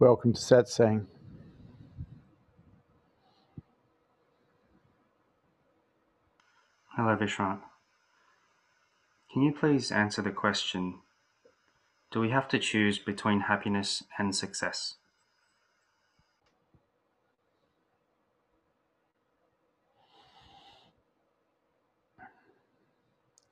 [0.00, 1.06] Welcome to Satsang.
[6.96, 7.60] Hello, Vishrant.
[9.32, 10.98] Can you please answer the question
[12.10, 14.96] Do we have to choose between happiness and success?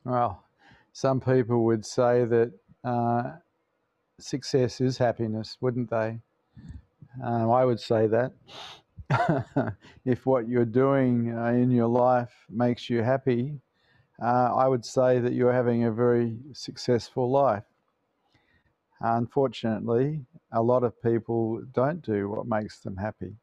[0.05, 0.43] Well,
[0.93, 3.23] some people would say that uh,
[4.19, 6.19] success is happiness, wouldn't they?
[7.23, 8.33] Um, I would say that.
[10.05, 13.61] if what you're doing uh, in your life makes you happy,
[14.23, 17.65] uh, I would say that you're having a very successful life.
[19.01, 23.35] Unfortunately, a lot of people don't do what makes them happy.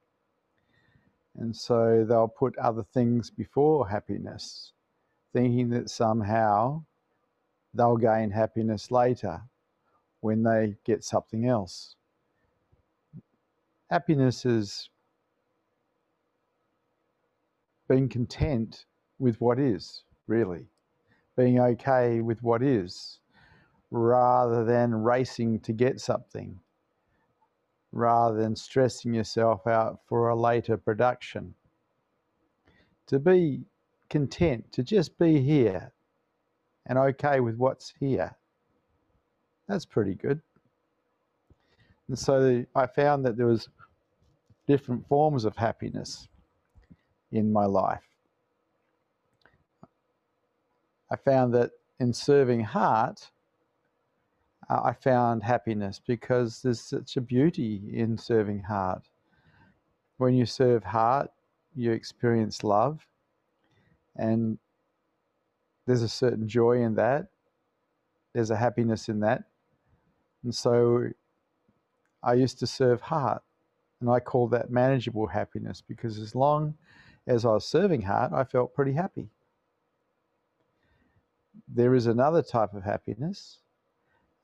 [1.35, 4.73] And so they'll put other things before happiness,
[5.33, 6.83] thinking that somehow
[7.73, 9.41] they'll gain happiness later
[10.21, 11.95] when they get something else.
[13.89, 14.89] Happiness is
[17.87, 18.85] being content
[19.17, 20.67] with what is, really,
[21.35, 23.19] being okay with what is,
[23.89, 26.59] rather than racing to get something,
[27.91, 31.55] rather than stressing yourself out for a later production.
[33.07, 33.63] To be
[34.07, 35.91] content, to just be here
[36.85, 38.35] and okay with what's here,
[39.67, 40.41] that's pretty good.
[42.07, 43.67] And so I found that there was
[44.69, 46.29] different forms of happiness
[47.31, 48.07] in my life.
[51.11, 53.31] I found that in serving heart,
[54.69, 59.01] uh, I found happiness because there's such a beauty in serving heart.
[60.17, 61.31] When you serve heart,
[61.75, 63.07] you experience love,
[64.15, 64.59] and
[65.87, 67.29] there's a certain joy in that.
[68.33, 69.45] There's a happiness in that.
[70.43, 71.09] And so
[72.21, 73.41] I used to serve heart,
[74.01, 76.75] and I call that manageable happiness because as long
[77.27, 79.29] as I was serving heart, I felt pretty happy.
[81.67, 83.59] There is another type of happiness.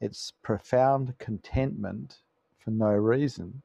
[0.01, 2.17] It's profound contentment
[2.59, 3.61] for no reason.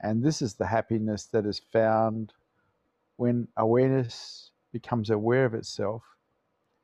[0.00, 2.32] And this is the happiness that is found
[3.16, 6.02] when awareness becomes aware of itself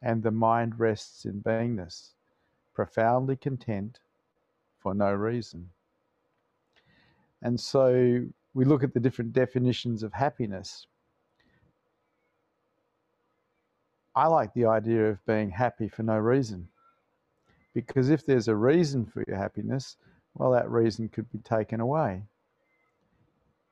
[0.01, 2.13] and the mind rests in beingness,
[2.73, 3.99] profoundly content
[4.79, 5.71] for no reason.
[7.43, 10.87] And so we look at the different definitions of happiness.
[14.15, 16.69] I like the idea of being happy for no reason.
[17.75, 19.97] Because if there's a reason for your happiness,
[20.35, 22.23] well, that reason could be taken away.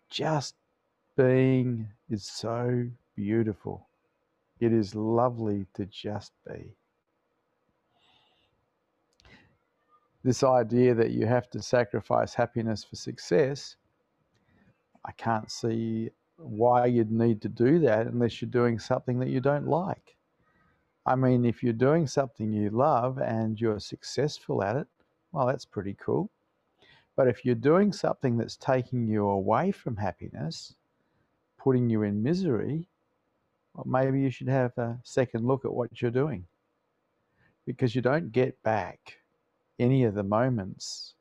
[0.08, 0.54] Just
[1.16, 3.88] being is so beautiful.
[4.60, 6.76] It is lovely to just be.
[10.26, 13.76] This idea that you have to sacrifice happiness for success
[15.04, 19.40] I can't see why you'd need to do that unless you're doing something that you
[19.40, 20.16] don't like.
[21.06, 24.88] I mean, if you're doing something you love and you're successful at it,
[25.30, 26.28] well, that's pretty cool.
[27.14, 30.74] But if you're doing something that's taking you away from happiness,
[31.56, 32.88] putting you in misery,
[33.74, 36.46] well, maybe you should have a second look at what you're doing.
[37.64, 39.18] Because you don't get back
[39.78, 41.14] any of the moments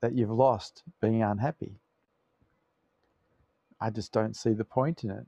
[0.00, 1.76] that you've lost being unhappy.
[3.80, 5.26] I just don't see the point in it.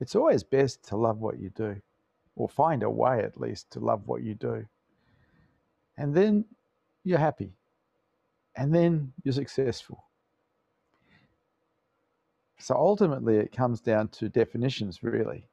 [0.00, 1.76] It's always best to love what you do,
[2.36, 4.66] or find a way at least to love what you do.
[5.98, 6.46] And then
[7.04, 7.52] you're happy.
[8.56, 10.04] And then you're successful.
[12.58, 15.46] So ultimately, it comes down to definitions, really.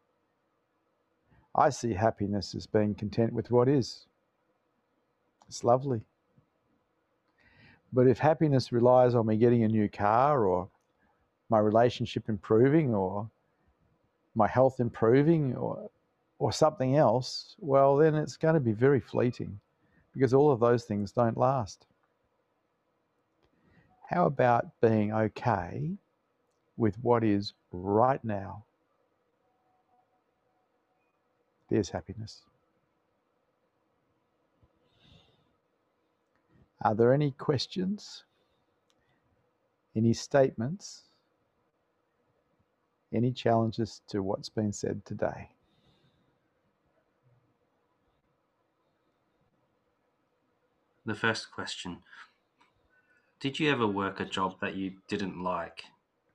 [1.56, 4.06] I see happiness as being content with what is.
[5.48, 6.02] It's lovely.
[7.94, 10.70] But if happiness relies on me getting a new car or
[11.50, 13.30] my relationship improving or
[14.36, 15.90] my health improving or
[16.40, 19.60] or something else, well then it's going to be very fleeting
[20.14, 21.88] because all of those things don't last.
[24.10, 25.92] How about being okay
[26.78, 28.64] with what is right now?
[31.70, 32.42] There's happiness.
[36.84, 38.24] Are there any questions?
[39.96, 41.04] Any statements?
[43.14, 45.50] Any challenges to what's been said today?
[51.06, 52.00] The first question
[53.40, 55.86] Did you ever work a job that you didn't like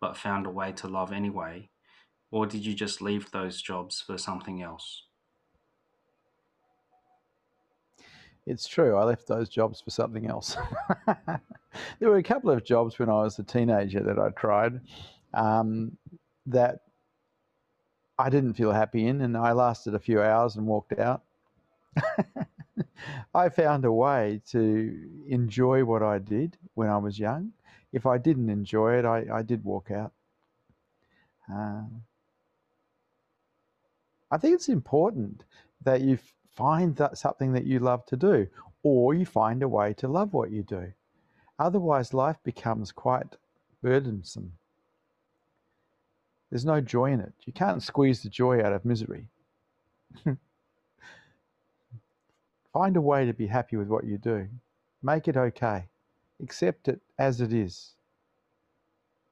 [0.00, 1.68] but found a way to love anyway?
[2.32, 5.04] Or did you just leave those jobs for something else?
[8.46, 10.56] It's true, I left those jobs for something else.
[11.98, 14.80] there were a couple of jobs when I was a teenager that I tried
[15.32, 15.96] um,
[16.46, 16.80] that
[18.18, 21.22] I didn't feel happy in, and I lasted a few hours and walked out.
[23.34, 27.52] I found a way to enjoy what I did when I was young.
[27.92, 30.12] If I didn't enjoy it, I, I did walk out.
[31.52, 31.82] Uh,
[34.30, 35.44] I think it's important
[35.84, 36.18] that you
[36.54, 38.46] find that something that you love to do,
[38.82, 40.92] or you find a way to love what you do.
[41.58, 43.36] Otherwise, life becomes quite
[43.82, 44.52] burdensome.
[46.50, 47.32] There's no joy in it.
[47.44, 49.26] You can't squeeze the joy out of misery.
[52.72, 54.48] Find a way to be happy with what you do.
[55.02, 55.84] Make it okay.
[56.42, 57.94] Accept it as it is.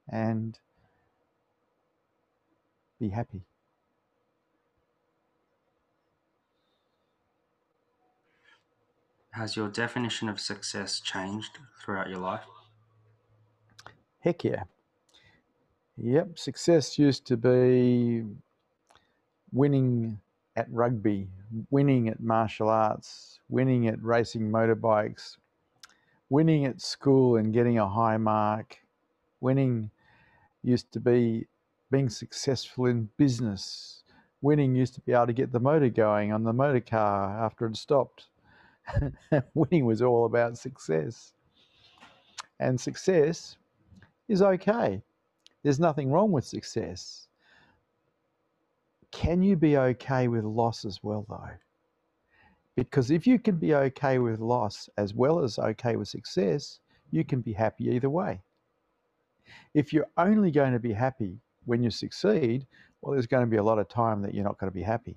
[0.09, 0.59] And
[2.99, 3.43] be happy.
[9.33, 12.45] Has your definition of success changed throughout your life?
[14.21, 14.65] Heck yeah.
[15.97, 18.25] Yep, success used to be
[19.53, 20.19] winning
[20.57, 21.29] at rugby,
[21.71, 25.37] winning at martial arts, winning at racing motorbikes,
[26.29, 28.79] winning at school and getting a high mark,
[29.41, 29.91] winning
[30.63, 31.47] used to be
[31.91, 34.03] being successful in business.
[34.43, 37.67] Winning used to be able to get the motor going on the motor car after
[37.67, 38.27] it stopped.
[39.55, 41.33] winning was all about success.
[42.59, 43.57] And success
[44.29, 45.03] is okay.
[45.63, 47.29] There's nothing wrong with success.
[49.13, 51.51] Can you be okay with loss as well, though?
[52.77, 56.81] Because if you can be okay with loss as well as okay with success,
[57.11, 58.41] you can be happy either way.
[59.75, 62.67] If you're only going to be happy when you succeed,
[63.03, 64.83] well, there's going to be a lot of time that you're not going to be
[64.83, 65.17] happy.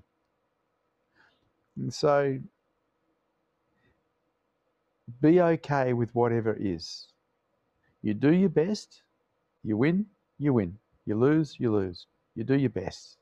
[1.76, 2.38] And so
[5.20, 7.08] be okay with whatever is.
[8.02, 9.02] You do your best,
[9.62, 10.06] you win,
[10.38, 10.78] you win.
[11.06, 12.06] You lose, you lose.
[12.34, 13.18] You do your best,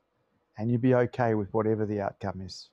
[0.58, 2.68] and you be okay with whatever the outcome is.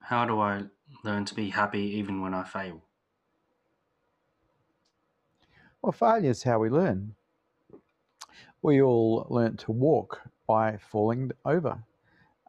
[0.00, 0.64] How do I
[1.04, 2.82] learn to be happy even when I fail?
[5.82, 7.14] Well, failure is how we learn.
[8.62, 11.78] We all learnt to walk by falling over.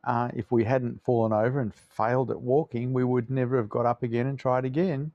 [0.03, 3.86] Uh, if we hadn't fallen over and failed at walking, we would never have got
[3.86, 5.12] up again and tried again,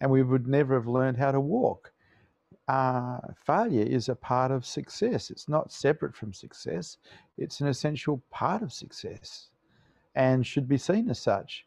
[0.00, 1.92] and we would never have learned how to walk.
[2.68, 5.30] Uh, failure is a part of success.
[5.30, 6.98] It's not separate from success,
[7.38, 9.50] it's an essential part of success
[10.16, 11.66] and should be seen as such.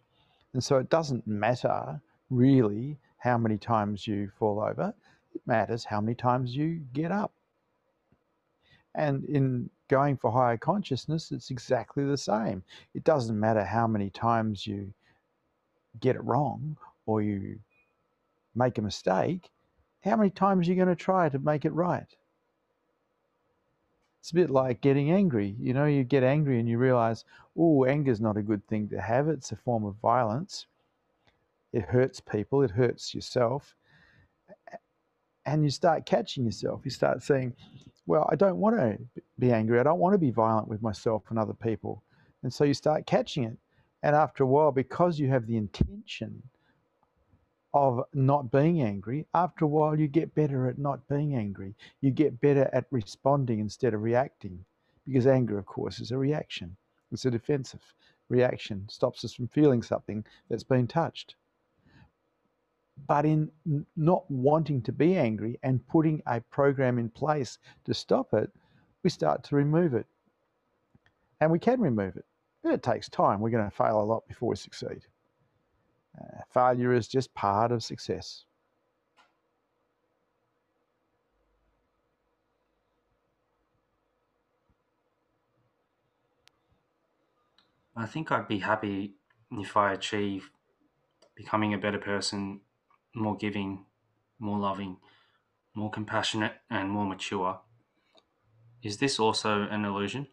[0.54, 4.94] And so it doesn't matter really how many times you fall over,
[5.34, 7.32] it matters how many times you get up.
[8.96, 12.64] And in going for higher consciousness, it's exactly the same.
[12.94, 14.94] It doesn't matter how many times you
[16.00, 17.60] get it wrong or you
[18.56, 19.50] make a mistake,
[20.04, 22.16] how many times are you going to try to make it right?
[24.20, 25.56] It's a bit like getting angry.
[25.60, 27.26] You know, you get angry and you realize,
[27.58, 29.28] oh, anger is not a good thing to have.
[29.30, 30.68] It's a form of violence.
[31.72, 33.76] It hurts people, it hurts yourself.
[35.46, 36.82] And you start catching yourself.
[36.84, 37.54] You start saying,
[38.10, 38.98] well, I don't want to
[39.38, 39.80] be angry.
[39.80, 42.02] I don't want to be violent with myself and other people.
[42.42, 43.56] And so you start catching it.
[44.02, 46.42] And after a while, because you have the intention
[47.72, 51.76] of not being angry, after a while, you get better at not being angry.
[52.02, 54.66] You get better at responding instead of reacting.
[55.06, 56.76] Because anger, of course, is a reaction,
[57.12, 57.94] it's a defensive
[58.30, 61.36] reaction, stops us from feeling something that's been touched.
[63.08, 63.52] But in
[63.96, 68.52] not wanting to be angry and putting a program in place to stop it,
[69.04, 70.06] we start to remove it.
[71.42, 72.26] And we can remove it,
[72.64, 73.40] but it takes time.
[73.40, 75.06] We're going to fail a lot before we succeed.
[76.20, 78.44] Uh, failure is just part of success.
[87.96, 89.16] I think I'd be happy
[89.52, 90.52] if I achieve
[91.36, 92.62] becoming a better person
[93.20, 93.86] more giving,
[94.40, 94.98] more loving,
[95.74, 97.60] more compassionate, and more mature.
[98.82, 100.28] Is this also an illusion?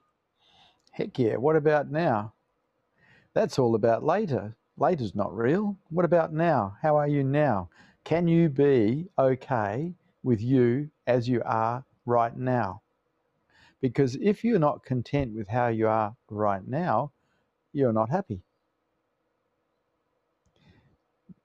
[0.93, 1.37] Heck yeah.
[1.37, 2.33] What about now?
[3.35, 4.57] That's all about later.
[4.79, 5.77] Later's not real.
[5.91, 6.77] What about now?
[6.81, 7.69] How are you now?
[8.05, 12.83] Can you be okay with you as you are right now?
[13.81, 17.13] Because if you're not content with how you are right now,
[17.73, 18.46] you're not happy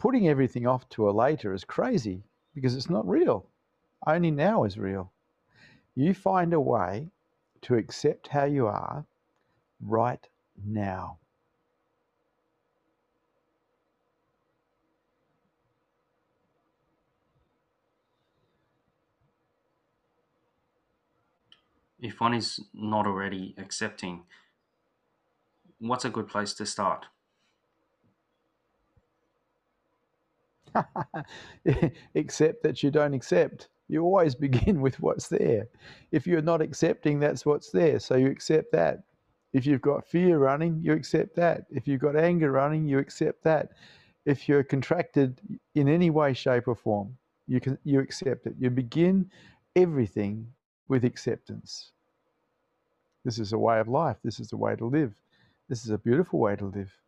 [0.01, 2.23] putting everything off to a later is crazy
[2.55, 3.45] because it's not real.
[4.07, 5.11] Only now is real.
[5.93, 7.09] You find a way
[7.61, 9.05] to accept how you are
[9.79, 10.27] right
[10.65, 11.19] now.
[21.99, 24.23] If one is not already accepting,
[25.77, 27.05] what's a good place to start?
[32.15, 33.69] accept that you don't accept.
[33.87, 35.67] You always begin with what's there.
[36.11, 37.99] If you're not accepting, that's what's there.
[37.99, 39.03] So you accept that.
[39.53, 41.65] If you've got fear running, you accept that.
[41.69, 43.71] If you've got anger running, you accept that.
[44.25, 45.41] If you're contracted
[45.75, 48.55] in any way, shape, or form, you can you accept it.
[48.59, 49.29] You begin
[49.75, 50.47] everything
[50.87, 51.91] with acceptance.
[53.25, 54.17] This is a way of life.
[54.23, 55.13] This is a way to live.
[55.67, 57.00] This is a beautiful way to live.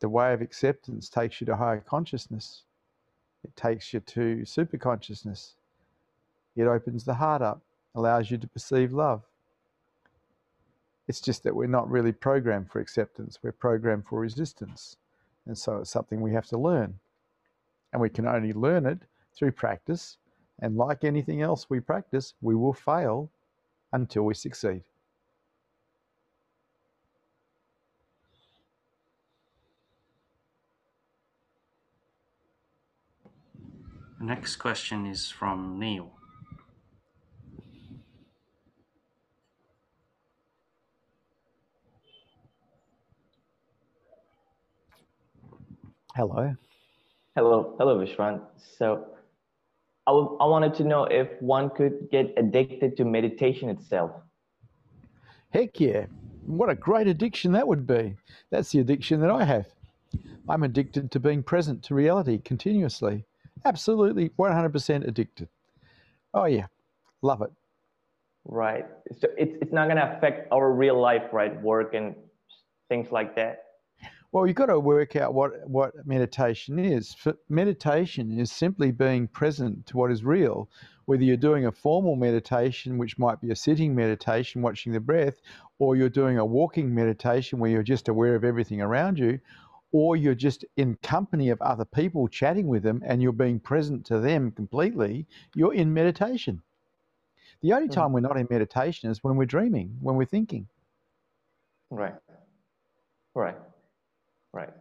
[0.00, 2.62] The way of acceptance takes you to higher consciousness.
[3.44, 5.54] It takes you to super consciousness.
[6.56, 7.60] It opens the heart up,
[7.94, 9.22] allows you to perceive love.
[11.08, 14.96] It's just that we're not really programmed for acceptance, we're programmed for resistance.
[15.46, 16.94] And so it's something we have to learn.
[17.92, 18.98] And we can only learn it
[19.34, 20.18] through practice.
[20.60, 23.30] And like anything else we practice, we will fail
[23.92, 24.82] until we succeed.
[34.20, 36.10] Next question is from Neil.
[46.16, 46.52] Hello.
[47.36, 48.40] Hello, hello, Vishrant.
[48.76, 49.06] So
[50.08, 54.10] I, I wanted to know if one could get addicted to meditation itself.
[55.50, 56.06] Heck yeah.
[56.44, 58.16] What a great addiction that would be.
[58.50, 59.66] That's the addiction that I have.
[60.48, 63.24] I'm addicted to being present to reality continuously.
[63.64, 65.48] Absolutely 100% addicted.
[66.34, 66.66] Oh, yeah.
[67.22, 67.50] Love it.
[68.44, 68.86] Right.
[69.18, 71.60] So it's, it's not going to affect our real life, right?
[71.60, 72.14] Work and
[72.88, 73.64] things like that.
[74.30, 77.14] Well, you've got to work out what, what meditation is.
[77.14, 80.68] For meditation is simply being present to what is real,
[81.06, 85.40] whether you're doing a formal meditation, which might be a sitting meditation, watching the breath,
[85.78, 89.40] or you're doing a walking meditation where you're just aware of everything around you,
[89.92, 94.04] or you're just in company of other people chatting with them and you're being present
[94.06, 96.62] to them completely, you're in meditation.
[97.62, 98.12] The only time mm.
[98.12, 100.68] we're not in meditation is when we're dreaming, when we're thinking.
[101.90, 102.14] Right.
[103.34, 103.56] Right.
[104.52, 104.72] Right.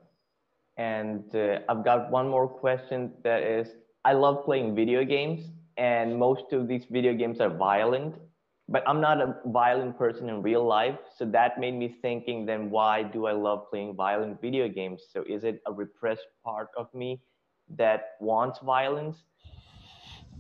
[0.78, 3.70] And uh, I've got one more question that is
[4.06, 8.16] I love playing video games, and most of these video games are violent,
[8.70, 10.98] but I'm not a violent person in real life.
[11.16, 15.04] So that made me thinking then why do I love playing violent video games?
[15.12, 17.22] So is it a repressed part of me
[17.78, 19.24] that wants violence?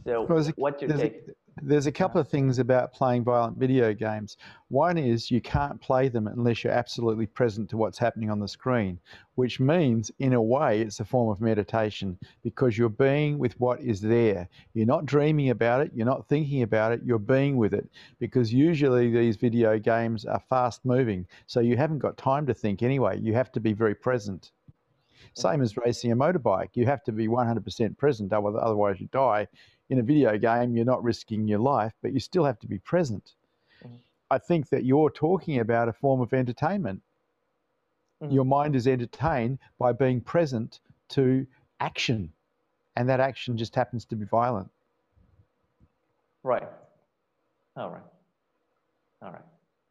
[0.06, 1.22] So well, what's your take?
[1.28, 4.38] A, there's a couple of things about playing violent video games.
[4.70, 8.48] One is you can't play them unless you're absolutely present to what's happening on the
[8.48, 9.00] screen,
[9.36, 13.82] which means, in a way, it's a form of meditation because you're being with what
[13.82, 14.48] is there.
[14.74, 18.54] You're not dreaming about it, you're not thinking about it, you're being with it because
[18.54, 21.26] usually these video games are fast moving.
[21.48, 23.20] So you haven't got time to think anyway.
[23.20, 24.52] You have to be very present.
[25.34, 26.70] Same as racing a motorbike.
[26.74, 29.48] You have to be 100% present, otherwise, you die
[29.90, 32.80] in a video game, you're not risking your life, but you still have to be
[32.80, 33.34] present.
[33.86, 33.96] Mm-hmm.
[34.30, 37.02] I think that you're talking about a form of entertainment.
[38.22, 38.34] Mm-hmm.
[38.34, 40.80] Your mind is entertained by being present
[41.10, 41.46] to
[41.80, 42.34] action,
[42.96, 44.70] and that action just happens to be violent.
[46.44, 46.64] Right.
[47.76, 48.02] All right.
[49.22, 49.42] All right.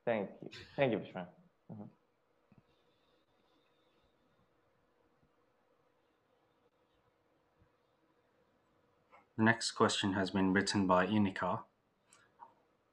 [0.04, 0.50] Thank you.
[0.76, 1.26] Thank you, Vishrant.
[1.72, 1.82] Mm-hmm.
[9.36, 11.60] The next question has been written by Inika.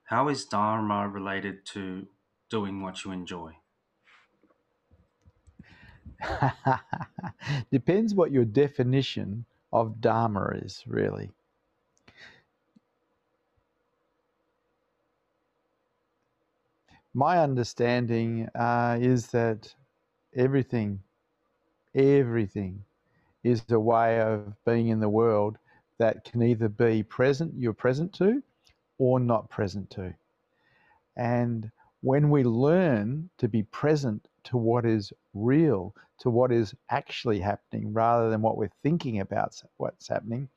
[0.03, 2.05] How is Dharma related to
[2.49, 3.53] doing what you enjoy?
[7.71, 11.31] Depends what your definition of Dharma is, really.
[17.13, 19.73] My understanding uh, is that
[20.35, 20.99] everything,
[21.95, 22.83] everything
[23.45, 25.57] is a way of being in the world
[26.03, 28.43] that can either be present, you're present to,
[28.97, 30.13] or not present to.
[31.15, 37.39] And when we learn to be present to what is real, to what is actually
[37.39, 40.49] happening, rather than what we're thinking about what's happening,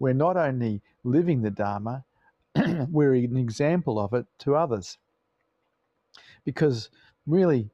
[0.00, 2.04] we're not only living the Dharma,
[2.90, 4.98] we're an example of it to others.
[6.44, 6.90] Because
[7.28, 7.70] really,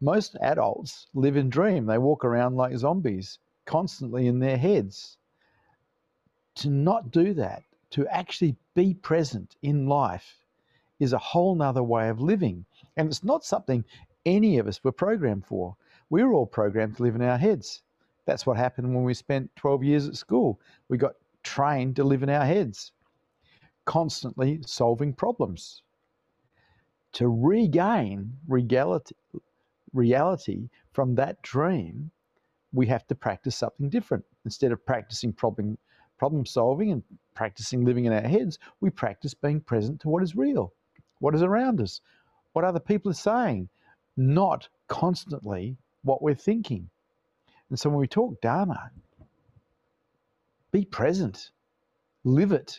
[0.00, 1.84] most adults live in dream.
[1.84, 5.18] They walk around like zombies, constantly in their heads
[6.56, 10.38] to not do that, to actually be present in life,
[11.00, 12.64] is a whole nother way of living.
[12.96, 13.84] And it's not something
[14.24, 15.76] any of us were programmed for.
[16.10, 17.82] We were all programmed to live in our heads.
[18.24, 20.60] That's what happened when we spent 12 years at school.
[20.88, 22.92] We got trained to live in our heads,
[23.84, 25.82] constantly solving problems.
[27.14, 29.14] To regain reality,
[29.92, 32.10] reality from that dream,
[32.72, 34.24] we have to practice something different.
[34.44, 35.76] Instead of practicing problem,
[36.22, 37.02] problem solving and
[37.34, 40.72] practicing living in our heads, we practice being present to what is real,
[41.18, 42.00] what is around us,
[42.52, 43.68] what other people are saying,
[44.16, 46.88] not constantly what we're thinking.
[47.70, 48.92] And so when we talk Dharma,
[50.70, 51.50] be present,
[52.22, 52.78] live it.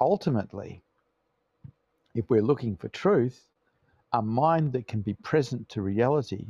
[0.00, 0.80] Ultimately,
[2.14, 3.46] if we're looking for truth,
[4.14, 6.46] a mind that can be present to reality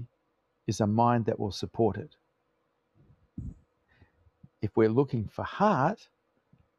[0.68, 2.14] is a mind that will support it.
[4.66, 6.08] If we're looking for heart,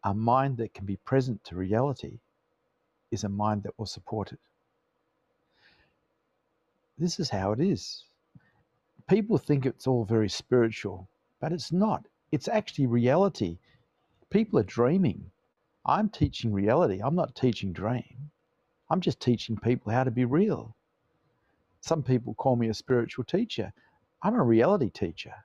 [0.04, 2.20] a mind that can be present to reality
[3.12, 4.42] is a mind that will support it.
[6.98, 8.04] This is how it is.
[9.08, 11.08] People think it's all very spiritual,
[11.40, 12.04] but it's not.
[12.34, 13.58] It's actually reality.
[14.30, 15.32] People are dreaming.
[15.86, 17.00] I'm teaching reality.
[17.02, 18.32] I'm not teaching dream.
[18.90, 20.76] I'm just teaching people how to be real.
[21.80, 23.72] Some people call me a spiritual teacher.
[24.22, 25.36] I'm a reality teacher.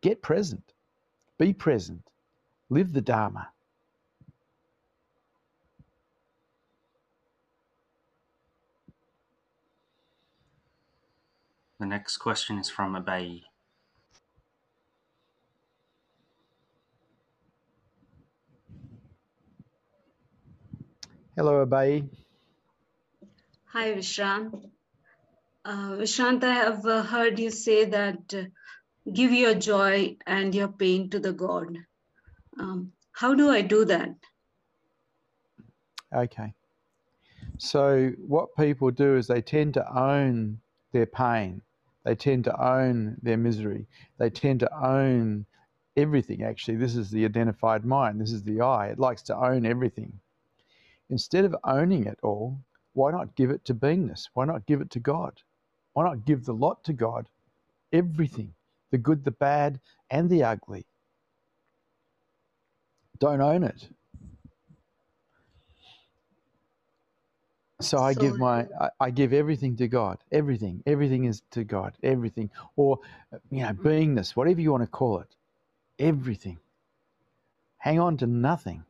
[0.00, 0.74] Get present,
[1.38, 2.10] be present,
[2.70, 3.48] live the Dharma.
[11.80, 13.42] The next question is from Abay.
[21.34, 22.08] Hello, Abay.
[23.66, 24.70] Hi, Vishrant.
[25.64, 28.42] Uh, Vishrant, I have uh, heard you say that uh,
[29.12, 31.78] give your joy and your pain to the God.
[32.58, 34.14] Um, how do I do that?
[36.14, 36.54] Okay.
[37.58, 40.60] So, what people do is they tend to own
[40.92, 41.62] their pain,
[42.04, 43.86] they tend to own their misery,
[44.18, 45.44] they tend to own
[45.96, 46.42] everything.
[46.42, 48.88] Actually, this is the identified mind, this is the I.
[48.88, 50.20] It likes to own everything.
[51.10, 52.60] Instead of owning it all,
[52.92, 54.28] why not give it to beingness?
[54.34, 55.40] Why not give it to God?
[55.94, 57.28] Why not give the lot to God?
[57.92, 58.54] Everything
[58.90, 60.86] the good, the bad, and the ugly.
[63.18, 63.88] Don't own it.
[67.80, 70.18] So I So- give my I, I give everything to God.
[70.32, 70.82] Everything.
[70.86, 71.96] Everything is to God.
[72.02, 72.50] Everything.
[72.76, 72.98] Or
[73.50, 75.34] you know, beingness, whatever you want to call it.
[75.98, 76.58] Everything.
[77.78, 78.84] Hang on to nothing.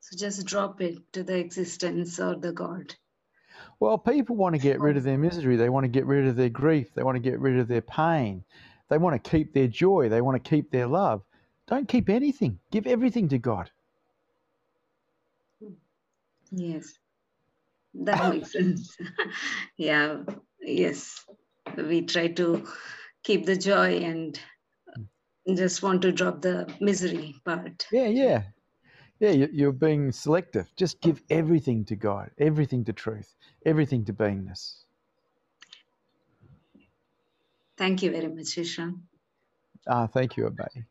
[0.00, 2.94] So just drop it to the existence or the God.
[3.80, 5.56] Well, people want to get rid of their misery.
[5.56, 6.94] They want to get rid of their grief.
[6.94, 8.44] They want to get rid of their pain.
[8.88, 10.08] They want to keep their joy.
[10.08, 11.22] They want to keep their love.
[11.68, 12.58] Don't keep anything.
[12.70, 13.70] Give everything to God.
[16.50, 16.94] Yes,
[17.94, 18.30] that oh.
[18.30, 18.96] makes sense.
[19.76, 20.22] yeah,
[20.62, 21.26] yes.
[21.76, 22.66] We try to
[23.22, 24.40] keep the joy and
[24.98, 25.56] mm.
[25.56, 27.86] just want to drop the misery part.
[27.92, 28.42] Yeah, yeah.
[29.20, 30.74] Yeah, you- you're being selective.
[30.76, 34.84] Just give everything to God, everything to truth, everything to beingness.
[37.76, 39.00] Thank you very much, Vishrant.
[39.86, 40.86] Ah, thank you, Abay.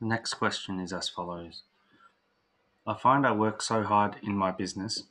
[0.00, 1.62] The next question is as follows
[2.86, 5.04] I find I work so hard in my business,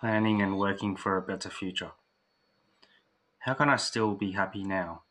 [0.00, 1.92] planning and working for a better future.
[3.42, 5.02] How can I still be happy now?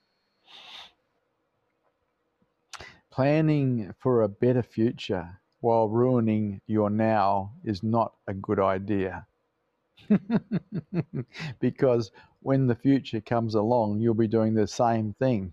[3.12, 9.28] Planning for a better future while ruining your now is not a good idea.
[11.60, 15.52] because when the future comes along, you'll be doing the same thing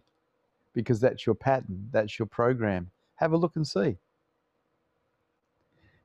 [0.72, 2.92] because that's your pattern, that's your program.
[3.16, 3.96] Have a look and see.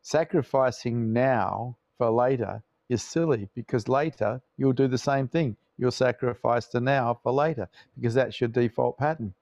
[0.01, 5.55] Sacrificing now for later is silly because later you'll do the same thing.
[5.77, 9.33] You'll sacrifice the now for later because that's your default pattern.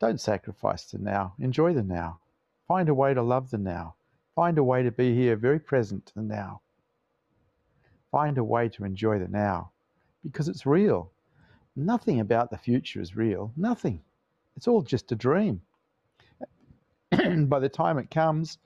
[0.00, 1.34] Don't sacrifice the now.
[1.38, 2.18] Enjoy the now.
[2.66, 3.94] Find a way to love the now.
[4.34, 6.60] Find a way to be here very present to the now.
[8.10, 9.70] Find a way to enjoy the now
[10.22, 11.10] because it's real.
[11.76, 13.52] Nothing about the future is real.
[13.56, 14.02] Nothing.
[14.56, 15.62] It's all just a dream.
[17.10, 18.58] By the time it comes,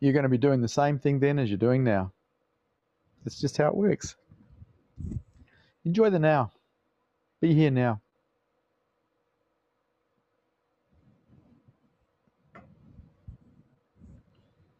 [0.00, 2.12] you're going to be doing the same thing then as you're doing now.
[3.24, 4.16] That's just how it works.
[5.84, 6.52] Enjoy the now.
[7.40, 8.00] Be here now.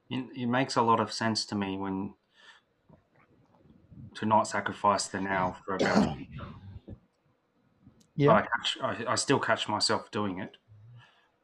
[0.09, 2.15] It, makes a lot of sense to me when
[4.15, 6.15] to not sacrifice the now for a better.
[8.15, 10.57] yeah, I, catch, I, I still catch myself doing it.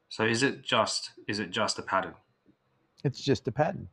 [0.09, 2.15] So is it just is it just a pattern?
[3.05, 3.89] It's just a pattern.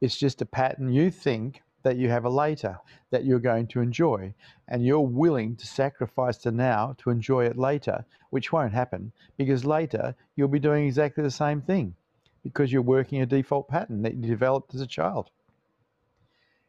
[0.00, 2.78] It's just a pattern you think that you have a later
[3.10, 4.32] that you're going to enjoy,
[4.68, 9.64] and you're willing to sacrifice the now to enjoy it later, which won't happen because
[9.64, 11.94] later you'll be doing exactly the same thing
[12.42, 15.30] because you're working a default pattern that you developed as a child.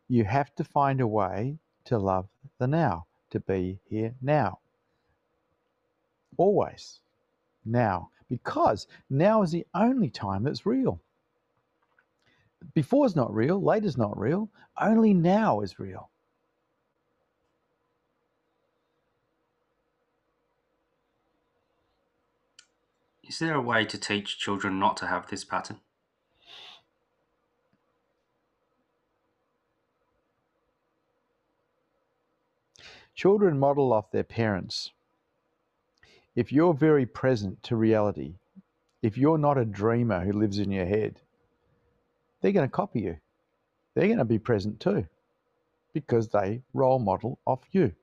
[0.08, 2.28] You have to find a way to love
[2.60, 4.60] the now, to be here now.
[6.38, 7.00] Always
[7.66, 11.00] now, because now is the only time that's real.
[12.74, 14.50] Before is not real, later is not real,
[14.80, 16.10] only now is real.
[23.28, 25.80] Is there a way to teach children not to have this pattern?
[33.16, 34.92] Children model off their parents.
[36.36, 38.36] If you're very present to reality,
[39.02, 41.23] if you're not a dreamer who lives in your head,
[42.44, 43.18] they're going to copy you.
[43.96, 45.08] They're going to be present too
[45.94, 47.94] because they role model off you.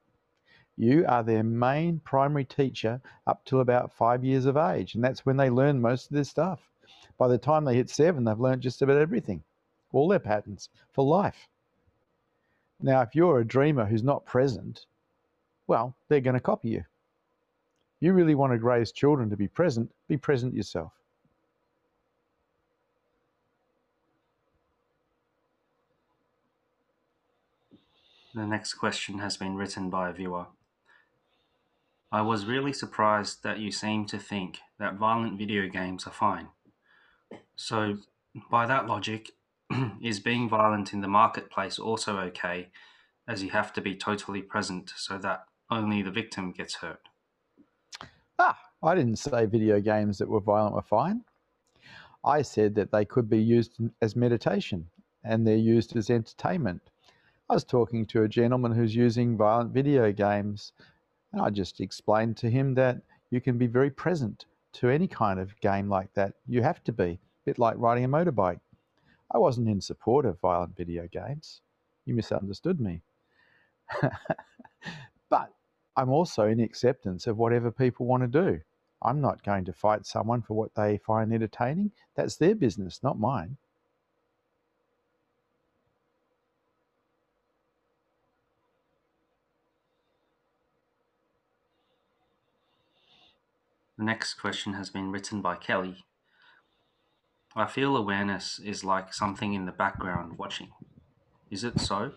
[0.77, 5.27] You are their main primary teacher up to about five years of age, and that's
[5.27, 6.71] when they learn most of this stuff.
[7.19, 9.43] By the time they hit seven, they've learned just about everything,
[9.93, 11.49] all their patterns for life.
[12.81, 14.87] Now, if you're a dreamer who's not present,
[15.67, 16.85] well, they're going to copy you.
[18.01, 20.93] You really want to raise children to be present, be present yourself.
[28.35, 30.47] The next question has been written by a viewer.
[32.13, 36.49] I was really surprised that you seem to think that violent video games are fine.
[37.57, 37.99] So,
[38.49, 39.33] by that logic,
[40.03, 42.69] is being violent in the marketplace also okay,
[43.27, 47.01] as you have to be totally present so that only the victim gets hurt?
[48.39, 51.25] Ah, I didn't say video games that were violent were fine.
[52.25, 54.87] I said that they could be used as meditation
[55.25, 56.90] and they're used as entertainment.
[57.51, 60.73] I was talking to a gentleman who's using violent video games,
[61.33, 65.41] and I just explained to him that you can be very present to any kind
[65.41, 66.35] of game like that.
[66.47, 68.61] You have to be, a bit like riding a motorbike.
[69.33, 71.61] I wasn't in support of violent video games.
[72.05, 73.03] You misunderstood me.
[75.29, 75.53] but
[75.97, 78.61] I'm also in acceptance of whatever people want to do.
[79.03, 81.91] I'm not going to fight someone for what they find entertaining.
[82.15, 83.57] That's their business, not mine.
[94.01, 96.07] The next question has been written by Kelly.
[97.55, 100.71] I feel awareness is like something in the background watching.
[101.51, 102.13] Is it so?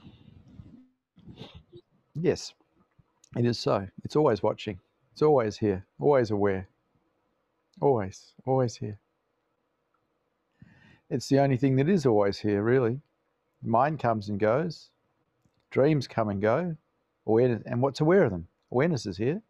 [2.15, 2.53] Yes,
[3.35, 3.85] it is so.
[4.05, 4.79] It's always watching.
[5.11, 6.69] It's always here, always aware.
[7.81, 8.97] Always, always here.
[11.09, 13.01] It's the only thing that is always here, really.
[13.61, 14.89] Mind comes and goes,
[15.69, 16.77] dreams come and go,
[17.27, 18.47] awareness, and what's aware of them?
[18.71, 19.41] Awareness is here.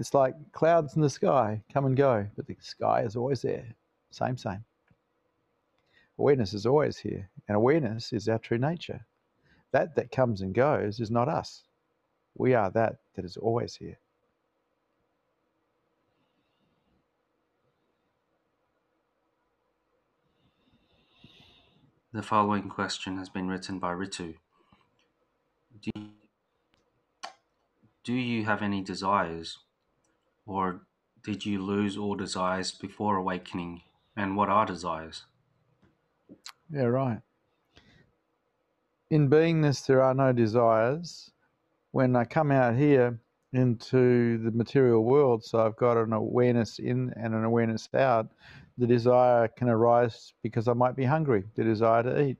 [0.00, 3.66] It's like clouds in the sky come and go, but the sky is always there.
[4.10, 4.64] Same, same.
[6.18, 9.04] Awareness is always here, and awareness is our true nature.
[9.72, 11.64] That that comes and goes is not us.
[12.34, 13.98] We are that that is always here.
[22.14, 24.36] The following question has been written by Ritu.
[25.82, 26.08] Do you,
[28.02, 29.58] do you have any desires,
[30.50, 30.80] or
[31.22, 33.82] did you lose all desires before awakening?
[34.16, 35.24] And what are desires?
[36.72, 37.20] Yeah, right.
[39.10, 41.30] In beingness, there are no desires.
[41.92, 43.18] When I come out here
[43.52, 48.28] into the material world, so I've got an awareness in and an awareness out,
[48.76, 52.38] the desire can arise because I might be hungry, the desire to eat,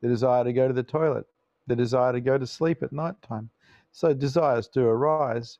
[0.00, 1.26] the desire to go to the toilet,
[1.66, 3.50] the desire to go to sleep at night time.
[3.92, 5.58] So desires do arise,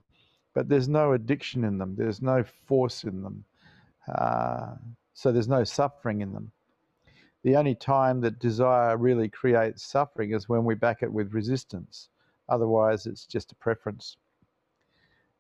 [0.54, 3.44] but there's no addiction in them, there's no force in them.
[4.12, 4.74] Uh,
[5.12, 6.50] so there's no suffering in them.
[7.42, 12.08] The only time that desire really creates suffering is when we back it with resistance.
[12.48, 14.16] Otherwise, it's just a preference.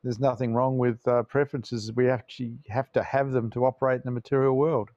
[0.02, 1.90] There's nothing wrong with uh, preferences.
[1.94, 4.90] We actually have to have them to operate in the material world.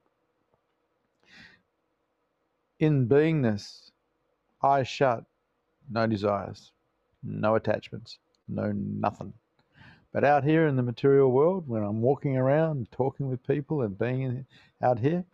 [2.80, 3.92] In beingness,
[4.62, 5.24] eyes shut,
[5.90, 6.74] no desires,
[7.24, 9.34] no attachments, no nothing.
[10.14, 13.98] But out here in the material world, when I'm walking around, talking with people, and
[13.98, 14.46] being
[14.82, 15.26] out here,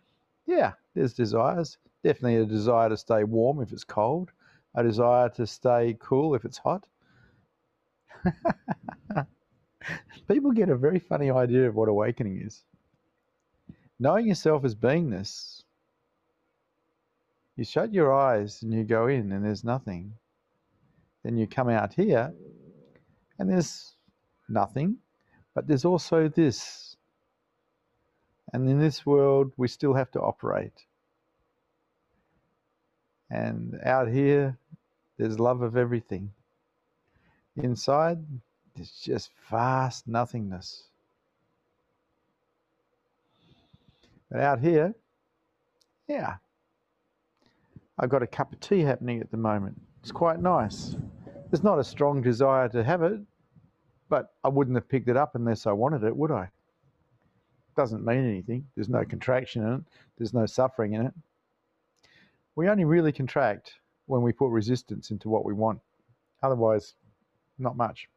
[0.46, 4.30] yeah, there's desires, Definitely a desire to stay warm if it's cold,
[4.74, 6.86] a desire to stay cool if it's hot.
[10.28, 12.62] People get a very funny idea of what awakening is.
[13.98, 15.62] Knowing yourself as beingness,
[17.56, 20.12] you shut your eyes and you go in and there's nothing.
[21.22, 22.34] Then you come out here
[23.38, 23.93] and there's
[24.48, 24.96] nothing,
[25.54, 26.96] but there's also this.
[28.52, 30.84] And in this world, we still have to operate.
[33.30, 34.56] And out here,
[35.16, 36.30] there's love of everything.
[37.56, 38.18] Inside,
[38.74, 40.84] there's just vast nothingness.
[44.30, 44.94] But out here,
[46.08, 46.36] yeah,
[47.98, 49.80] I've got a cup of tea happening at the moment.
[50.02, 50.96] It's quite nice.
[51.50, 53.20] There's not a strong desire to have it,
[54.08, 56.48] but I wouldn't have picked it up unless I wanted it, would I?
[57.76, 58.66] Doesn't mean anything.
[58.74, 59.80] There's no contraction in it,
[60.18, 61.14] there's no suffering in it.
[62.56, 63.74] We only really contract
[64.06, 65.80] when we put resistance into what we want.
[66.42, 66.94] Otherwise,
[67.58, 68.08] not much.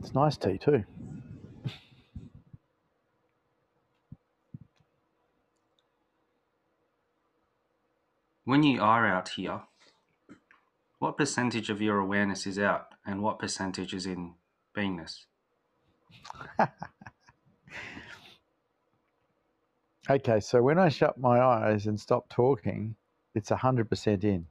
[0.00, 0.84] It's nice tea too.
[8.44, 9.60] When you are out here,
[11.00, 14.34] what percentage of your awareness is out and what percentage is in
[14.76, 15.24] beingness?
[20.10, 22.94] okay, so when I shut my eyes and stop talking,
[23.34, 24.46] it's 100% in.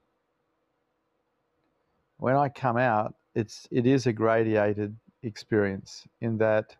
[2.17, 6.75] When I come out, it's it is a gradated experience in that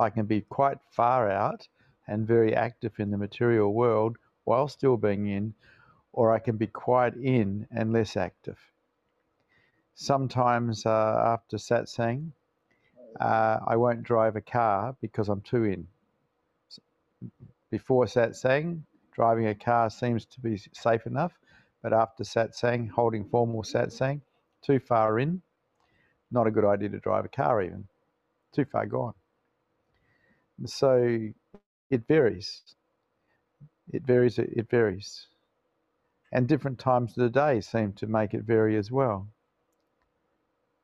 [0.00, 1.68] I can be quite far out
[2.08, 5.52] and very active in the material world while still being in,
[6.12, 8.58] or I can be quite in and less active.
[10.00, 12.32] Sometimes uh, after satsang,
[13.20, 15.86] uh, I won't drive a car because I'm too in.
[17.70, 18.80] Before satsang,
[19.12, 21.38] driving a car seems to be safe enough,
[21.82, 24.22] but after satsang, holding formal satsang,
[24.62, 25.42] too far in,
[26.30, 27.86] not a good idea to drive a car even.
[28.52, 29.12] Too far gone.
[30.64, 31.28] So
[31.90, 32.62] it varies.
[33.92, 35.26] It varies, it varies.
[36.32, 39.28] And different times of the day seem to make it vary as well.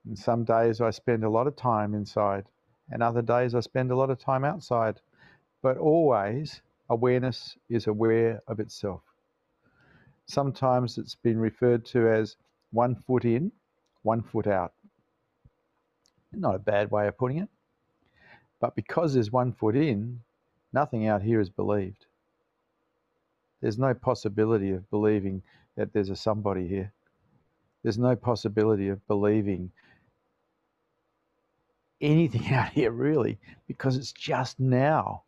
[0.06, 2.44] And some days I spend a lot of time inside,
[2.90, 5.00] and other days I spend a lot of time outside.
[5.62, 9.02] But always, awareness is aware of itself.
[10.26, 12.36] Sometimes it's been referred to as
[12.70, 13.50] one foot in,
[14.02, 14.72] one foot out.
[16.32, 17.48] Not a bad way of putting it.
[18.60, 20.20] But because there's one foot in,
[20.72, 22.06] nothing out here is believed.
[23.60, 25.42] There's no possibility of believing
[25.76, 26.92] that there's a somebody here.
[27.82, 29.70] There's no possibility of believing
[32.00, 35.22] anything out here really because it's just now.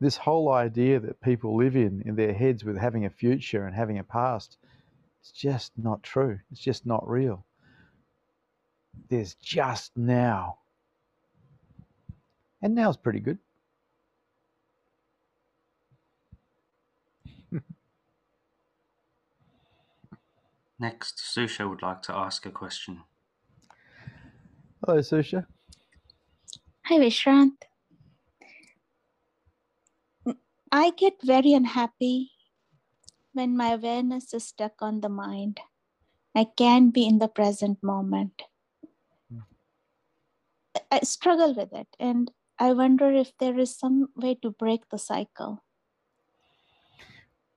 [0.00, 3.74] This whole idea that people live in in their heads with having a future and
[3.74, 4.56] having a past,
[5.20, 6.38] it's just not true.
[6.52, 7.44] It's just not real.
[9.08, 10.58] There's just now.
[12.62, 13.38] And now's pretty good.
[20.78, 23.02] Next, Susha would like to ask a question.
[24.86, 25.44] Hello, Susha.
[26.84, 27.66] Hi, Vishrant.
[30.70, 32.30] I get very unhappy
[33.32, 35.60] when my awareness is stuck on the mind.
[36.34, 38.42] I can't be in the present moment.
[40.92, 44.98] I struggle with it, and I wonder if there is some way to break the
[44.98, 45.64] cycle.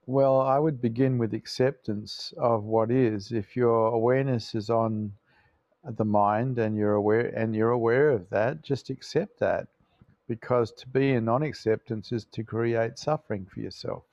[0.07, 3.31] Well, I would begin with acceptance of what is.
[3.31, 5.13] If your awareness is on
[5.83, 9.67] the mind and you're aware and you're aware of that, just accept that.
[10.27, 14.03] Because to be in non-acceptance is to create suffering for yourself.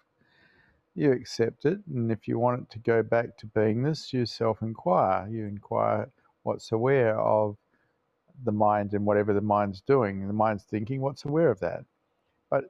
[0.94, 5.28] You accept it, and if you want it to go back to beingness, you self-inquire.
[5.31, 6.11] You inquire
[6.42, 7.57] what's aware of
[8.44, 10.26] the mind and whatever the mind's doing.
[10.26, 11.85] The mind's thinking, what's aware of that?
[12.50, 12.64] But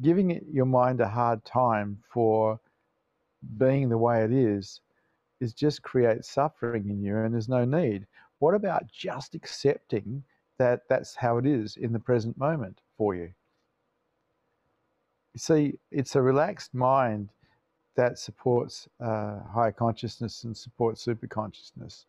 [0.00, 2.60] giving your mind a hard time for
[3.58, 4.80] being the way it is
[5.40, 8.06] is just creates suffering in you and there's no need.
[8.42, 10.24] What about just accepting
[10.58, 13.32] that that's how it is in the present moment for you?
[15.32, 17.28] You see, it's a relaxed mind
[17.94, 22.06] that supports uh, higher consciousness and supports super consciousness.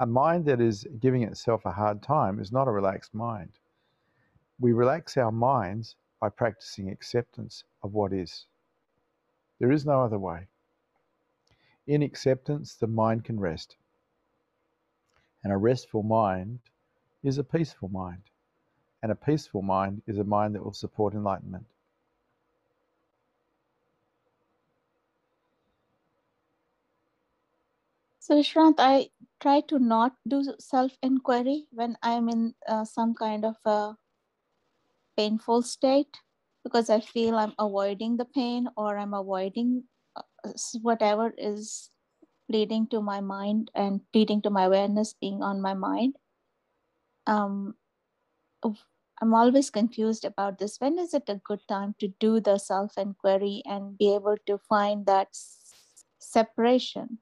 [0.00, 3.50] A mind that is giving itself a hard time is not a relaxed mind.
[4.58, 8.46] We relax our minds by practicing acceptance of what is.
[9.58, 10.46] There is no other way.
[11.86, 13.76] In acceptance, the mind can rest.
[15.44, 16.60] And a restful mind
[17.22, 18.22] is a peaceful mind.
[19.02, 21.66] And a peaceful mind is a mind that will support enlightenment.
[28.20, 33.44] So, Shrant, I try to not do self inquiry when I'm in uh, some kind
[33.44, 33.96] of a
[35.16, 36.18] painful state
[36.64, 39.84] because I feel I'm avoiding the pain or I'm avoiding
[40.16, 40.22] uh,
[40.82, 41.90] whatever is
[42.52, 46.16] leading to my mind and leading to my awareness being on my mind.
[47.26, 47.74] Um,
[49.20, 50.80] I'm always confused about this.
[50.80, 54.58] When is it a good time to do the self inquiry and be able to
[54.58, 55.28] find that
[56.18, 57.18] separation?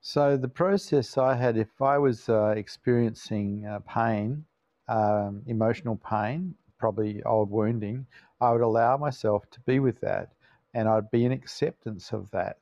[0.00, 4.44] So the process I had, if I was uh, experiencing uh, pain,
[4.88, 8.06] um, emotional pain, probably old wounding,
[8.40, 10.32] I would allow myself to be with that,
[10.74, 12.58] and I'd be in acceptance of that.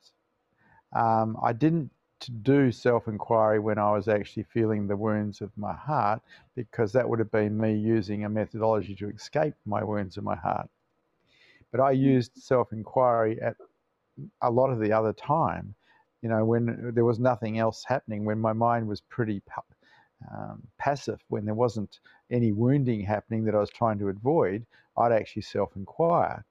[0.95, 1.91] Um, I didn't
[2.43, 6.21] do self inquiry when I was actually feeling the wounds of my heart
[6.55, 10.35] because that would have been me using a methodology to escape my wounds of my
[10.35, 10.69] heart.
[11.71, 13.55] But I used self inquiry at
[14.41, 15.75] a lot of the other time
[16.23, 19.41] you know, when there was nothing else happening, when my mind was pretty
[20.33, 21.99] um, passive, when there wasn't
[22.31, 24.65] any wounding happening that I was trying to avoid,
[24.97, 26.45] I'd actually self inquire.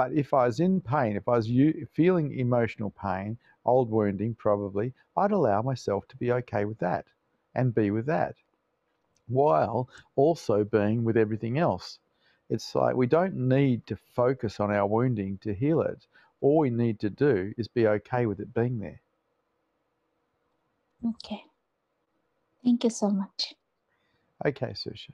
[0.00, 1.50] But if I was in pain, if I was
[1.92, 3.36] feeling emotional pain,
[3.66, 7.04] old wounding probably, I'd allow myself to be okay with that
[7.54, 8.36] and be with that
[9.28, 11.98] while also being with everything else.
[12.48, 16.06] It's like we don't need to focus on our wounding to heal it
[16.40, 19.02] all we need to do is be okay with it being there.
[21.06, 21.44] Okay.
[22.64, 23.52] Thank you so much.
[24.46, 25.10] Okay, Susha.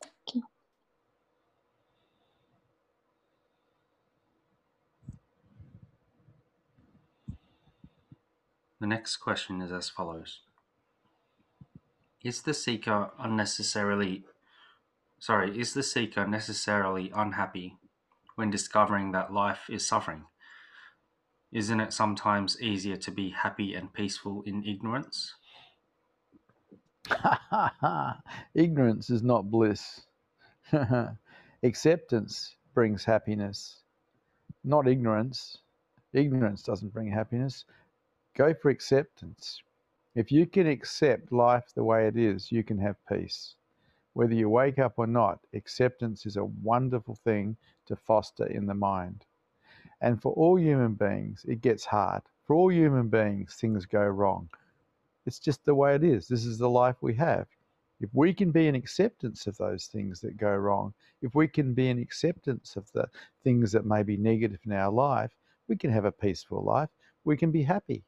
[0.00, 0.42] Thank you.
[8.86, 10.42] The next question is as follows
[12.22, 14.22] Is the seeker unnecessarily
[15.18, 17.78] sorry, is the seeker necessarily unhappy
[18.36, 20.26] when discovering that life is suffering?
[21.50, 25.34] Isn't it sometimes easier to be happy and peaceful in ignorance?
[28.54, 30.02] ignorance is not bliss.
[31.64, 33.82] Acceptance brings happiness,
[34.62, 35.58] not ignorance.
[36.12, 37.64] Ignorance doesn't bring happiness.
[38.36, 39.62] Go for acceptance.
[40.14, 43.54] If you can accept life the way it is, you can have peace.
[44.12, 48.74] Whether you wake up or not, acceptance is a wonderful thing to foster in the
[48.74, 49.24] mind.
[50.02, 52.24] And for all human beings, it gets hard.
[52.44, 54.50] For all human beings, things go wrong.
[55.24, 56.28] It's just the way it is.
[56.28, 57.46] This is the life we have.
[58.02, 61.72] If we can be in acceptance of those things that go wrong, if we can
[61.72, 63.08] be in acceptance of the
[63.42, 65.32] things that may be negative in our life,
[65.68, 66.90] we can have a peaceful life.
[67.24, 68.04] We can be happy.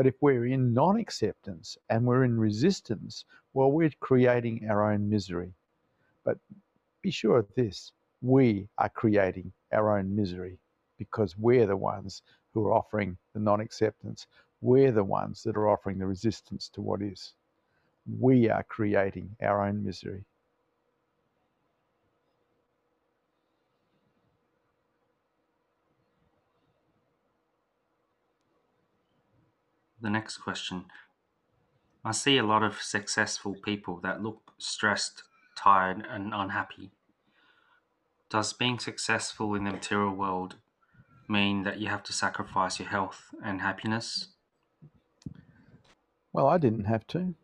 [0.00, 5.10] But if we're in non acceptance and we're in resistance, well, we're creating our own
[5.10, 5.52] misery.
[6.24, 6.38] But
[7.02, 10.58] be sure of this we are creating our own misery
[10.96, 12.22] because we're the ones
[12.54, 14.26] who are offering the non acceptance.
[14.62, 17.34] We're the ones that are offering the resistance to what is.
[18.18, 20.24] We are creating our own misery.
[30.02, 30.86] The next question.
[32.04, 35.24] I see a lot of successful people that look stressed,
[35.56, 36.90] tired, and unhappy.
[38.30, 40.56] Does being successful in the material world
[41.28, 44.28] mean that you have to sacrifice your health and happiness?
[46.32, 47.34] Well, I didn't have to.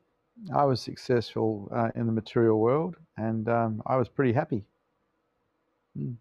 [0.55, 4.65] I was successful uh, in the material world, and um, I was pretty happy.
[5.97, 6.13] Hmm.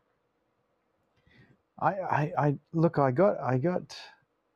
[1.79, 2.97] I, I, I look.
[2.97, 3.95] I got, I got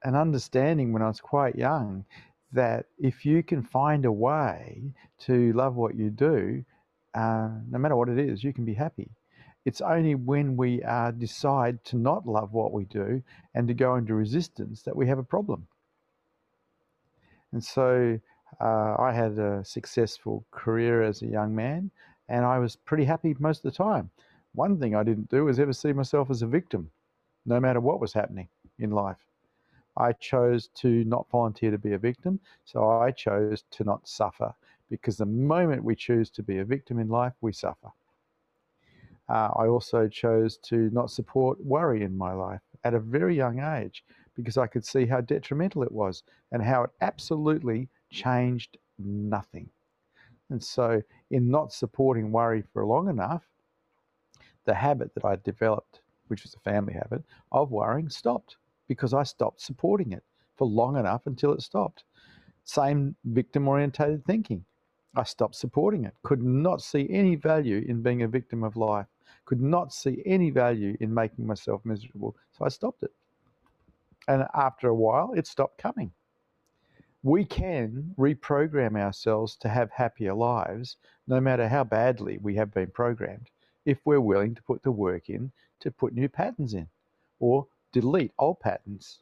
[0.03, 2.05] an understanding when I was quite young
[2.51, 6.63] that if you can find a way to love what you do,
[7.13, 9.09] uh, no matter what it is, you can be happy.
[9.65, 13.21] It's only when we uh, decide to not love what we do
[13.53, 15.67] and to go into resistance that we have a problem.
[17.51, 18.19] And so
[18.61, 21.91] uh, I had a successful career as a young man,
[22.29, 24.09] and I was pretty happy most of the time.
[24.53, 26.89] One thing I didn't do was ever see myself as a victim,
[27.45, 28.47] no matter what was happening
[28.79, 29.28] in life.
[29.97, 34.53] I chose to not volunteer to be a victim, so I chose to not suffer
[34.89, 37.91] because the moment we choose to be a victim in life, we suffer.
[39.29, 43.59] Uh, I also chose to not support worry in my life at a very young
[43.59, 44.03] age
[44.35, 49.69] because I could see how detrimental it was and how it absolutely changed nothing.
[50.49, 53.43] And so, in not supporting worry for long enough,
[54.65, 58.57] the habit that I developed, which was a family habit, of worrying stopped
[58.89, 60.23] because I stopped supporting it
[60.57, 62.03] for long enough until it stopped.
[62.65, 64.65] Same victim orientated thinking.
[65.15, 66.13] I stopped supporting it.
[66.23, 69.05] Could not see any value in being a victim of life.
[69.45, 72.35] Could not see any value in making myself miserable.
[72.51, 73.13] So I stopped it.
[74.27, 76.11] And after a while, it stopped coming.
[77.23, 82.91] We can reprogram ourselves to have happier lives, no matter how badly we have been
[82.91, 83.49] programmed,
[83.85, 86.87] if we're willing to put the work in to put new patterns in
[87.39, 89.19] or delete old patterns.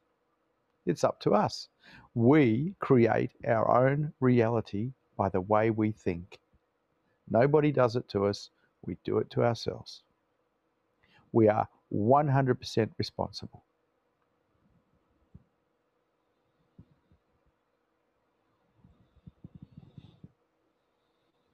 [0.85, 1.67] It's up to us.
[2.13, 6.39] We create our own reality by the way we think.
[7.29, 8.49] Nobody does it to us,
[8.85, 10.03] we do it to ourselves.
[11.31, 13.63] We are 100% responsible.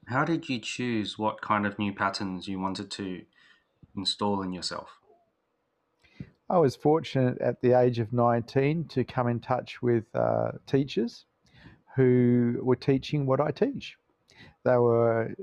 [0.07, 3.23] How did you choose what kind of new patterns you wanted to
[3.95, 4.99] install in yourself?
[6.49, 11.25] I was fortunate at the age of 19 to come in touch with uh, teachers
[11.95, 13.95] who were teaching what I teach.
[14.65, 15.33] They were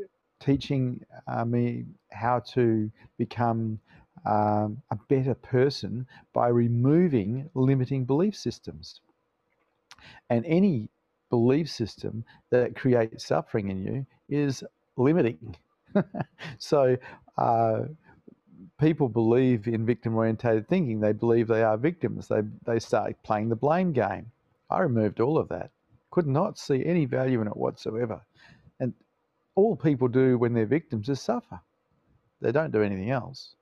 [0.40, 3.78] teaching uh, me how to become
[4.26, 9.00] um, a better person by removing limiting belief systems.
[10.28, 10.90] And any
[11.30, 14.64] belief system that creates suffering in you is
[14.96, 15.56] limiting.
[16.58, 16.96] so,
[17.38, 17.80] uh,
[18.80, 21.00] people believe in victim orientated thinking.
[21.00, 22.28] They believe they are victims.
[22.28, 24.32] They, they start playing the blame game.
[24.70, 25.70] I removed all of that.
[26.10, 28.20] Could not see any value in it whatsoever.
[28.80, 28.94] And
[29.54, 31.60] all people do when they're victims is suffer.
[32.40, 33.54] They don't do anything else.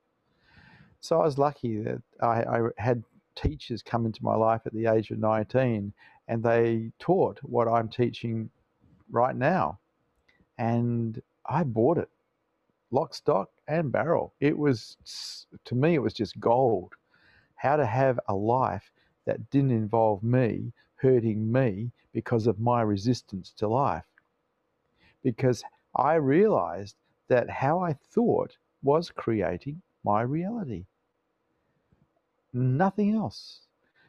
[1.01, 3.03] So I was lucky that I, I had
[3.35, 5.93] teachers come into my life at the age of 19
[6.27, 8.49] and they taught what I'm teaching
[9.11, 9.79] right now.
[10.57, 12.09] And I bought it
[12.91, 14.33] lock, stock, and barrel.
[14.39, 14.97] It was,
[15.65, 16.93] to me, it was just gold.
[17.55, 18.91] How to have a life
[19.25, 24.05] that didn't involve me hurting me because of my resistance to life.
[25.23, 25.63] Because
[25.95, 26.95] I realized
[27.27, 30.85] that how I thought was creating my reality.
[32.53, 33.61] Nothing else.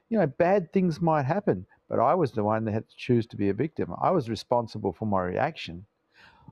[0.08, 3.26] You know, bad things might happen, but I was the one that had to choose
[3.28, 3.94] to be a victim.
[4.00, 5.84] I was responsible for my reaction.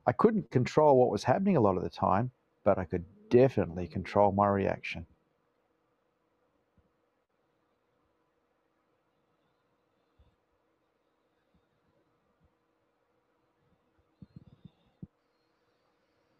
[0.09, 2.31] I couldn't control what was happening a lot of the time,
[2.65, 5.05] but I could definitely control my reaction.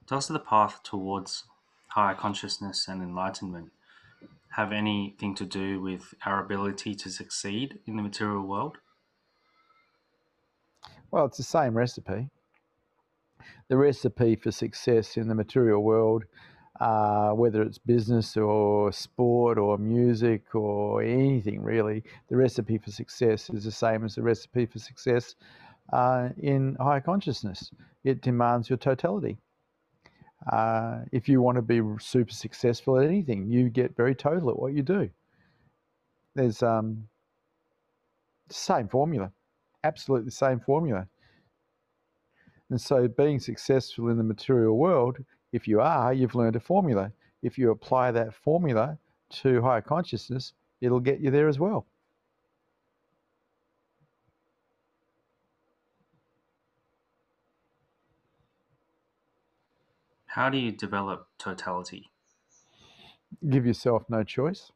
[0.07, 1.45] Does the path towards
[1.89, 3.73] higher consciousness and enlightenment
[4.53, 8.79] have anything to do with our ability to succeed in the material world?
[11.11, 12.31] Well, it's the same recipe.
[13.69, 16.25] The recipe for success in the material world,
[16.81, 23.51] uh, whether it's business or sport or music or anything really, the recipe for success
[23.51, 25.35] is the same as the recipe for success
[25.93, 27.71] uh, in higher consciousness.
[28.05, 29.39] It demands your totality.
[30.53, 34.59] Uh, if you want to be super successful at anything, you get very total at
[34.59, 35.11] what you do.
[36.35, 37.09] There's um,
[38.47, 39.33] the same formula,
[39.83, 41.09] absolutely the same formula.
[42.71, 45.19] And so, being successful in the material world,
[45.53, 47.13] if you are, you've learned a formula.
[47.43, 48.99] If you apply that formula
[49.31, 51.87] to higher consciousness, it'll get you there as well.
[60.27, 62.11] How do you develop totality?
[63.49, 64.73] Give yourself no choice.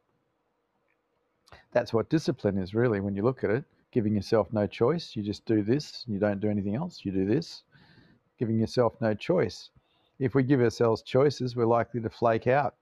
[1.72, 3.64] That's what discipline is, really, when you look at it.
[3.90, 5.14] Giving yourself no choice.
[5.14, 7.62] You just do this, you don't do anything else, you do this.
[8.39, 9.70] Giving yourself no choice.
[10.18, 12.74] If we give ourselves choices, we're likely to flake out.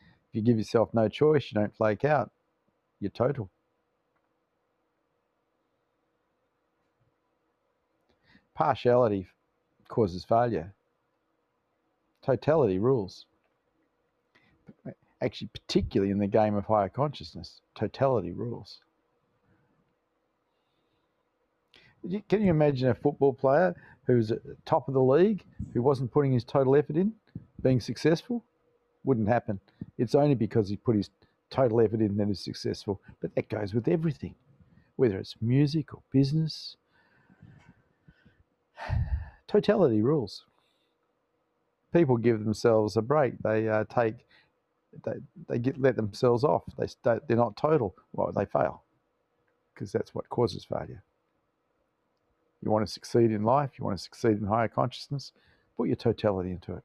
[0.00, 2.30] If you give yourself no choice, you don't flake out.
[3.00, 3.50] You're total.
[8.54, 9.26] Partiality
[9.88, 10.74] causes failure
[12.28, 13.24] totality rules.
[15.22, 18.80] Actually, particularly in the game of higher consciousness, totality rules.
[22.28, 23.74] Can you imagine a football player
[24.08, 27.12] who's at the top of the league, who wasn't putting his total effort in,
[27.62, 28.44] being successful?
[29.04, 29.60] Wouldn't happen.
[29.96, 31.10] It's only because he put his
[31.50, 33.00] total effort in that he's successful.
[33.20, 34.34] But that goes with everything,
[34.96, 36.76] whether it's music or business.
[39.46, 40.44] Totality rules
[41.92, 43.34] people give themselves a break.
[43.42, 44.26] They uh, take,
[45.04, 45.12] they,
[45.48, 46.64] they get let themselves off.
[46.78, 47.94] They they're not total.
[48.12, 48.82] Well, they fail
[49.74, 51.02] because that's what causes failure.
[52.62, 53.78] You want to succeed in life.
[53.78, 55.32] You want to succeed in higher consciousness.
[55.76, 56.82] Put your totality into it.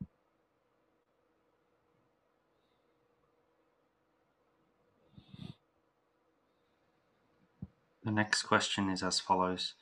[8.03, 9.75] The next question is as follows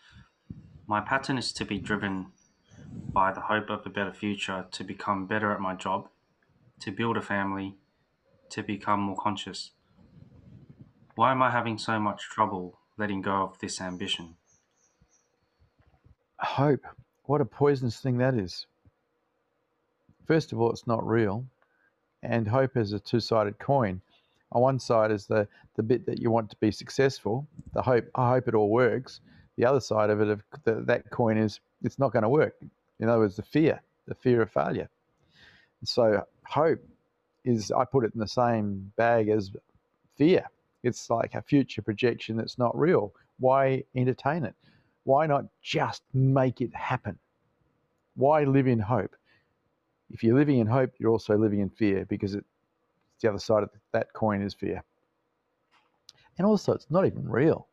[0.85, 2.27] My pattern is to be driven
[3.11, 6.07] by the hope of a better future to become better at my job,
[6.81, 7.77] to build a family,
[8.49, 9.71] to become more conscious.
[11.15, 14.35] Why am I having so much trouble letting go of this ambition?
[16.41, 16.85] Hope.
[17.25, 18.65] What a poisonous thing that is.
[20.25, 21.45] First of all, it's not real.
[22.23, 24.01] And hope is a two sided coin.
[24.51, 28.05] On one side is the, the bit that you want to be successful, the hope,
[28.15, 29.21] I hope it all works.
[29.57, 32.55] The other side of it, of the, that coin is it's not going to work.
[32.99, 34.89] In other words, the fear, the fear of failure.
[35.83, 36.79] So hope
[37.45, 39.51] is, I put it in the same bag as
[40.17, 40.45] fear.
[40.83, 43.13] It's like a future projection that's not real.
[43.39, 44.55] Why entertain it?
[45.03, 47.17] Why not just make it happen?
[48.15, 49.15] Why live in hope?
[50.11, 52.47] If you're living in hope, you're also living in fear because it's
[53.21, 54.83] the other side of that coin is fear.
[56.37, 57.67] And also, it's not even real.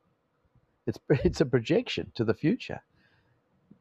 [0.86, 2.80] It's it's a projection to the future.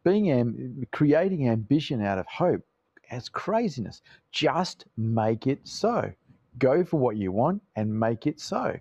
[0.03, 2.63] Being am, creating ambition out of hope
[3.11, 4.01] as craziness.
[4.31, 6.11] Just make it so.
[6.59, 8.79] Go for what you want and make it so.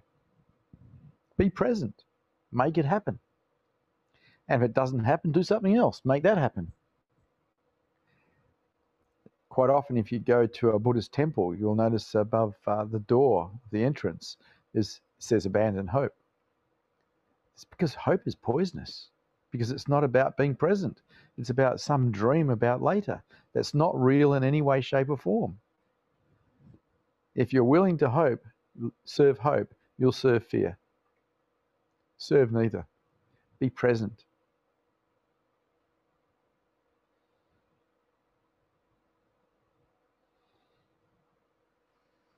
[1.37, 2.05] Be present.
[2.53, 3.19] Make it happen.
[4.49, 6.01] And if it doesn't happen, do something else.
[6.05, 6.73] Make that happen.
[9.49, 13.51] Quite often, if you go to a Buddhist temple, you'll notice above uh, the door,
[13.73, 14.37] the entrance,
[14.75, 16.13] is says abandon hope.
[17.55, 19.09] It's because hope is poisonous,
[19.51, 21.01] because it's not about being present.
[21.39, 23.23] It's about some dream about later
[23.55, 25.59] that's not real in any way, shape, or form.
[27.35, 28.45] If you're willing to hope,
[29.07, 30.77] serve hope, you'll serve fear.
[32.19, 32.85] Serve neither.
[33.59, 34.26] Be present.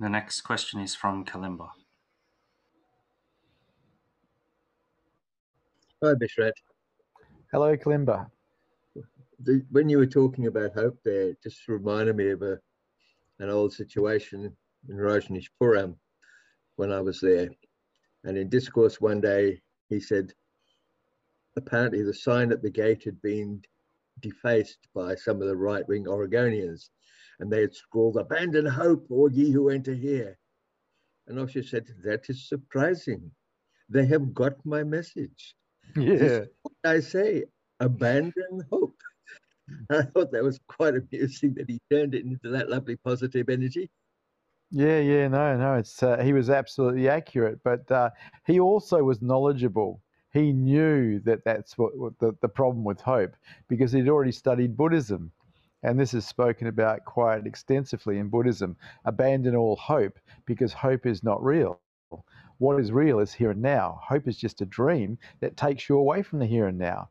[0.00, 1.70] The next question is from Kalimba.
[6.02, 6.52] Hi, Vishrant.
[7.50, 8.30] Hello, Kalimba.
[9.40, 12.60] The, when you were talking about hope there, it just reminded me of a,
[13.40, 14.56] an old situation
[14.88, 15.96] in Rajneeshpuram
[16.76, 17.48] when I was there.
[18.22, 20.32] And in discourse one day, he said,
[21.56, 23.62] apparently the sign at the gate had been
[24.20, 26.90] defaced by some of the right-wing Oregonians
[27.40, 30.38] and they had scrawled, abandon hope, all ye who enter here.
[31.26, 33.30] And Osho said, that is surprising.
[33.88, 35.54] They have got my message.
[35.96, 36.44] Yeah.
[36.84, 37.44] I say,
[37.80, 38.96] abandon hope.
[39.90, 43.90] I thought that was quite amusing that he turned it into that lovely positive energy.
[44.70, 48.10] Yeah, yeah, no, no, it's uh, he was absolutely accurate, but uh,
[48.46, 50.02] he also was knowledgeable.
[50.32, 53.34] He knew that that's what, what the, the problem with hope
[53.68, 55.32] because he'd already studied Buddhism.
[55.82, 58.76] And this is spoken about quite extensively in Buddhism.
[59.04, 61.80] Abandon all hope because hope is not real.
[62.58, 64.00] What is real is here and now.
[64.02, 67.10] Hope is just a dream that takes you away from the here and now.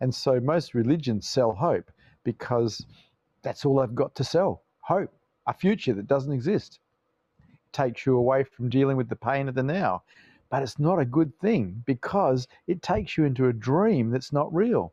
[0.00, 1.90] And so most religions sell hope
[2.24, 2.84] because
[3.42, 5.14] that's all they've got to sell hope,
[5.46, 6.80] a future that doesn't exist.
[7.38, 10.02] It takes you away from dealing with the pain of the now.
[10.50, 14.52] But it's not a good thing because it takes you into a dream that's not
[14.52, 14.92] real.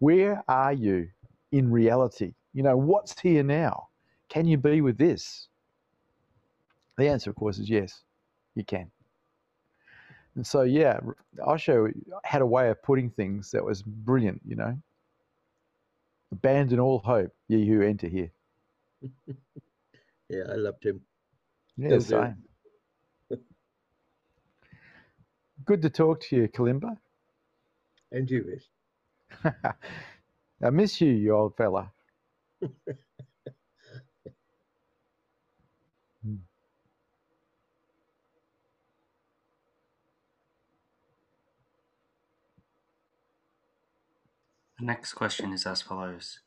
[0.00, 1.08] Where are you
[1.54, 2.34] in reality?
[2.54, 3.88] You know, what's here now?
[4.28, 5.48] Can you be with this?
[6.98, 8.02] The answer, of course, is yes,
[8.54, 8.90] you can.
[10.36, 11.00] And so, yeah,
[11.46, 11.88] Osho
[12.24, 14.76] had a way of putting things that was brilliant, you know.
[16.32, 18.30] Abandon all hope, ye who enter here.
[20.30, 21.02] yeah, I loved him.
[21.76, 22.36] Yeah, same.
[25.64, 26.98] Good to talk to you, Kalimba.
[28.12, 28.64] And you, Rich.
[30.62, 31.92] I miss you, you old fella.
[44.78, 46.40] The next question is as follows.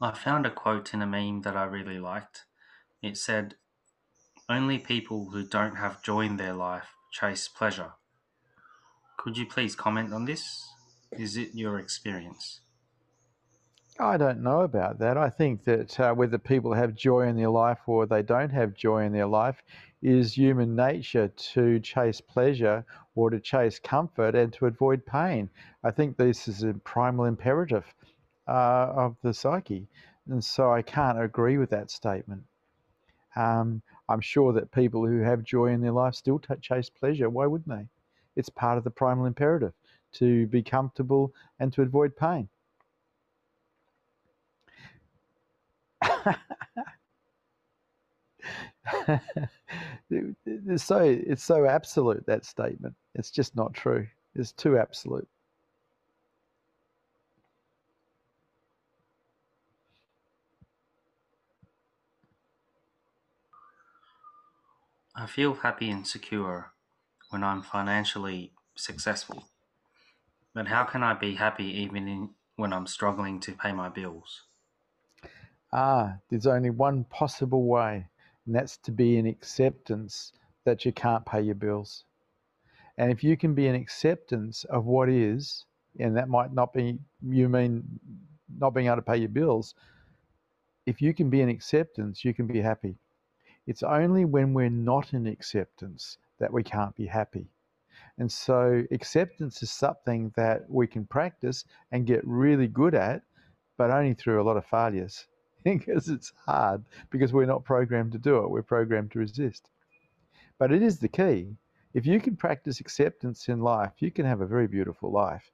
[0.00, 2.44] I found a quote in a meme that I really liked.
[3.02, 3.56] It said,
[4.48, 7.92] Only people who don't have joy in their life chase pleasure.
[9.18, 10.64] Could you please comment on this?
[11.12, 12.60] Is it your experience?
[13.98, 15.16] I don't know about that.
[15.16, 18.74] I think that uh, whether people have joy in their life or they don't have
[18.74, 19.62] joy in their life
[20.00, 22.84] is human nature to chase pleasure
[23.16, 25.50] or to chase comfort and to avoid pain.
[25.82, 27.84] I think this is a primal imperative
[28.46, 29.88] uh, of the psyche.
[30.28, 32.44] And so I can't agree with that statement.
[33.36, 37.30] Um, I'm sure that people who have joy in their life still t- chase pleasure.
[37.30, 37.88] Why wouldn't they?
[38.36, 39.72] It's part of the primal imperative
[40.14, 42.48] to be comfortable and to avoid pain.
[50.46, 52.94] it's so it's so absolute that statement.
[53.14, 54.06] It's just not true.
[54.34, 55.28] It's too absolute.
[65.16, 66.72] I feel happy and secure
[67.30, 69.44] when I'm financially successful.
[70.54, 74.42] But how can I be happy even in, when I'm struggling to pay my bills?
[75.76, 78.06] Ah, there's only one possible way,
[78.46, 80.32] and that's to be in acceptance
[80.64, 82.04] that you can't pay your bills.
[82.96, 85.66] And if you can be in acceptance of what is,
[85.98, 87.82] and that might not be, you mean
[88.56, 89.74] not being able to pay your bills,
[90.86, 92.96] if you can be in acceptance, you can be happy.
[93.66, 97.48] It's only when we're not in acceptance that we can't be happy.
[98.18, 103.22] And so, acceptance is something that we can practice and get really good at,
[103.76, 105.26] but only through a lot of failures
[105.64, 109.68] because it's hard because we're not programmed to do it, we're programmed to resist.
[110.58, 111.56] But it is the key.
[111.94, 115.50] If you can practice acceptance in life, you can have a very beautiful life.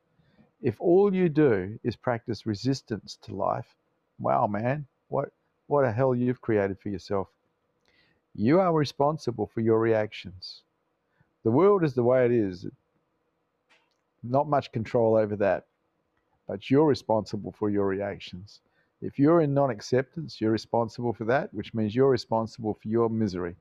[0.63, 3.77] If all you do is practice resistance to life,
[4.19, 5.31] wow, man, what,
[5.69, 7.29] what a hell you've created for yourself.
[8.35, 10.63] You are responsible for your reactions.
[11.45, 12.67] The world is the way it is.
[14.23, 15.67] Not much control over that,
[16.47, 18.61] but you're responsible for your reactions.
[19.03, 23.09] If you're in non acceptance, you're responsible for that, which means you're responsible for your
[23.09, 23.57] misery.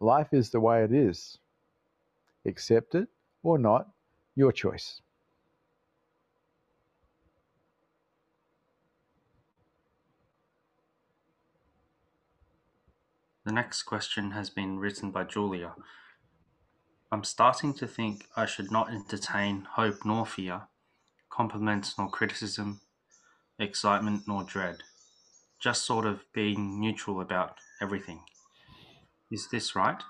[0.00, 1.38] Life is the way it is.
[2.44, 3.08] Accept it
[3.42, 3.88] or not,
[4.36, 5.00] your choice.
[13.46, 15.74] The next question has been written by Julia.
[17.12, 20.62] I'm starting to think I should not entertain hope nor fear,
[21.30, 22.80] compliments nor criticism,
[23.58, 24.78] excitement nor dread,
[25.60, 28.20] just sort of being neutral about everything.
[29.30, 30.02] Is this right?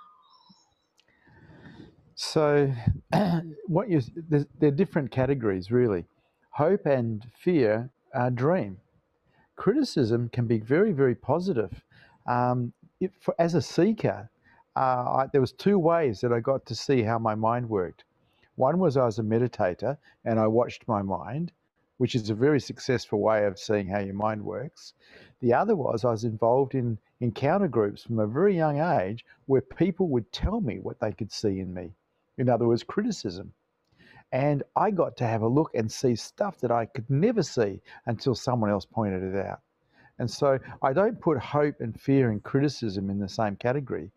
[2.14, 2.72] So,
[3.66, 4.00] what you
[4.58, 6.04] they're different categories really.
[6.50, 8.78] Hope and fear are dream.
[9.56, 11.82] Criticism can be very, very positive.
[12.26, 12.72] Um,
[13.20, 14.30] for, as a seeker,
[14.76, 18.04] uh, I, there was two ways that I got to see how my mind worked.
[18.56, 21.52] One was I was a meditator and I watched my mind,
[21.98, 24.94] which is a very successful way of seeing how your mind works.
[25.40, 29.60] The other was I was involved in encounter groups from a very young age where
[29.60, 31.92] people would tell me what they could see in me.
[32.36, 33.52] In other words, criticism.
[34.32, 37.80] And I got to have a look and see stuff that I could never see
[38.06, 39.60] until someone else pointed it out.
[40.18, 44.10] And so I don't put hope and fear and criticism in the same category.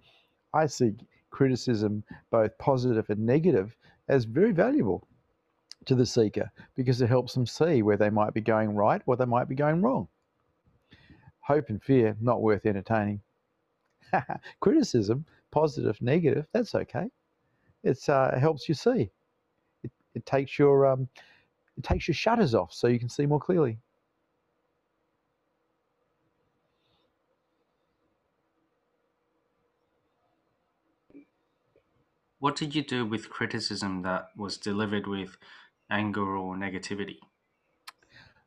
[0.53, 0.95] I see
[1.29, 3.75] criticism, both positive and negative,
[4.07, 5.07] as very valuable
[5.87, 9.15] to the seeker because it helps them see where they might be going right or
[9.15, 10.07] they might be going wrong.
[11.39, 13.21] Hope and fear, not worth entertaining.
[14.59, 17.07] criticism, positive, negative, that's okay.
[17.85, 19.09] Uh, it helps you see.
[19.83, 21.07] It, it takes your um,
[21.77, 23.77] it takes your shutters off so you can see more clearly.
[32.39, 35.37] What did you do with criticism that was delivered with
[35.89, 37.17] anger or negativity?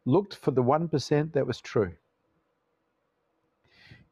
[0.05, 1.93] Looked for the 1% that was true.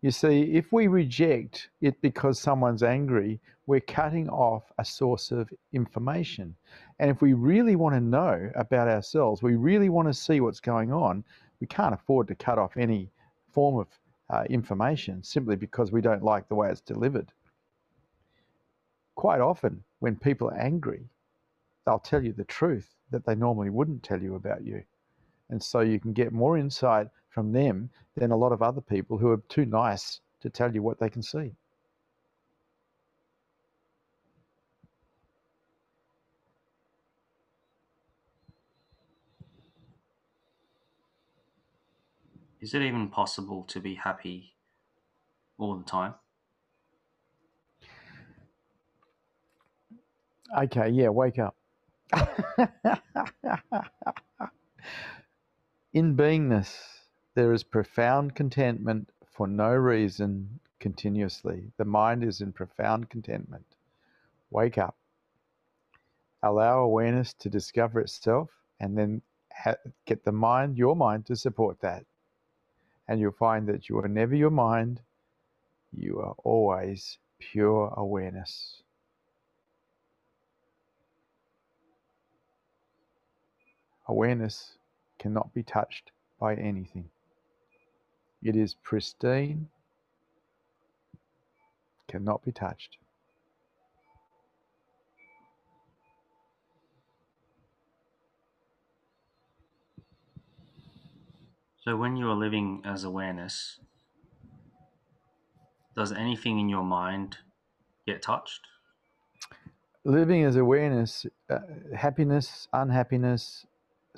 [0.01, 5.53] You see, if we reject it because someone's angry, we're cutting off a source of
[5.73, 6.55] information.
[7.01, 10.61] And if we really want to know about ourselves, we really want to see what's
[10.61, 11.25] going on,
[11.61, 13.11] we can't afford to cut off any
[13.53, 13.89] form of
[14.31, 17.33] uh, information simply because we don't like the way it's delivered
[19.19, 21.03] quite often when people are angry,
[21.85, 24.83] they'll tell you the truth that they normally wouldn't tell you about you.
[25.51, 29.19] And so you can get more insight from them than a lot of other people
[29.19, 31.53] who are too nice to tell you what they can see.
[42.61, 44.55] Is it even possible to be happy
[45.59, 46.15] all the time?
[50.57, 51.55] Okay, yeah, wake up.
[55.93, 56.75] In beingness,
[57.35, 61.71] there is profound contentment for no reason continuously.
[61.77, 63.65] The mind is in profound contentment.
[64.51, 64.97] Wake up.
[66.43, 68.51] Allow awareness to discover itself
[68.81, 69.23] and then
[70.07, 72.05] get the mind, your mind, to support that.
[73.09, 75.01] And you'll find that you are never your mind,
[75.93, 78.83] you are always pure awareness.
[84.09, 84.79] Awareness
[85.19, 87.11] cannot be touched by anything.
[88.43, 89.69] It is pristine,
[92.09, 92.97] cannot be touched.
[101.81, 103.79] So, when you are living as awareness,
[105.97, 107.39] does anything in your mind
[108.07, 108.61] get touched?
[110.05, 111.59] Living as awareness, uh,
[111.97, 113.67] happiness, unhappiness,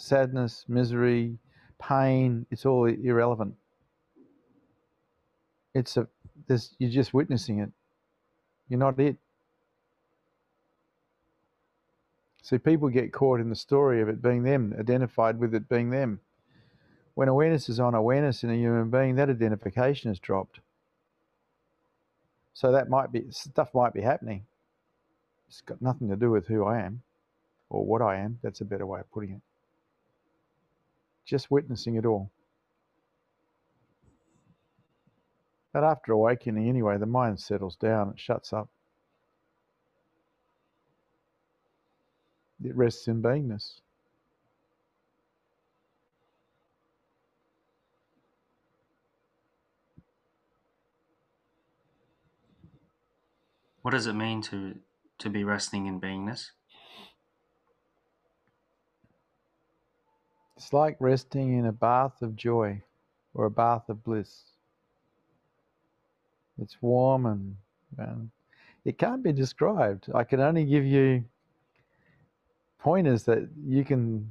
[0.01, 1.39] sadness, misery,
[1.81, 3.55] pain, it's all irrelevant.
[5.75, 6.09] It's a,
[6.47, 7.71] this, you're just witnessing it.
[8.69, 9.17] You're not it.
[12.43, 15.91] See, people get caught in the story of it being them, identified with it being
[15.91, 16.21] them.
[17.15, 20.61] When awareness is on awareness in a human being, that identification is dropped.
[22.55, 24.47] So that might be stuff might be happening.
[25.49, 27.03] It's got nothing to do with who I am
[27.69, 28.39] or what I am.
[28.43, 29.41] That's a better way of putting it.
[31.25, 32.31] Just witnessing it all.
[35.73, 38.69] But after awakening, anyway, the mind settles down, it shuts up.
[42.65, 43.81] It rests in beingness.
[53.83, 54.75] What does it mean to
[55.19, 56.51] to be resting in beingness?
[60.61, 62.83] It's like resting in a bath of joy
[63.33, 64.43] or a bath of bliss.
[66.61, 67.57] It's warm and,
[67.97, 68.31] and
[68.85, 70.11] it can't be described.
[70.15, 71.25] I can only give you
[72.79, 74.29] pointers that you can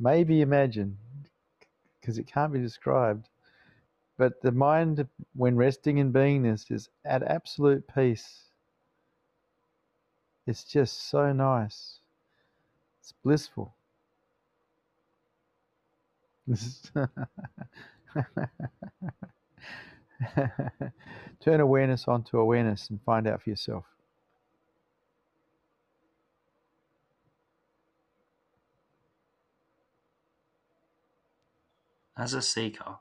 [0.00, 0.98] maybe imagine
[2.00, 3.28] because it can't be described.
[4.16, 5.06] But the mind,
[5.36, 8.48] when resting in beingness, is at absolute peace.
[10.44, 12.00] It's just so nice.
[13.00, 13.76] It's blissful.
[21.40, 23.84] Turn awareness onto awareness and find out for yourself.
[32.16, 32.96] As a seeker,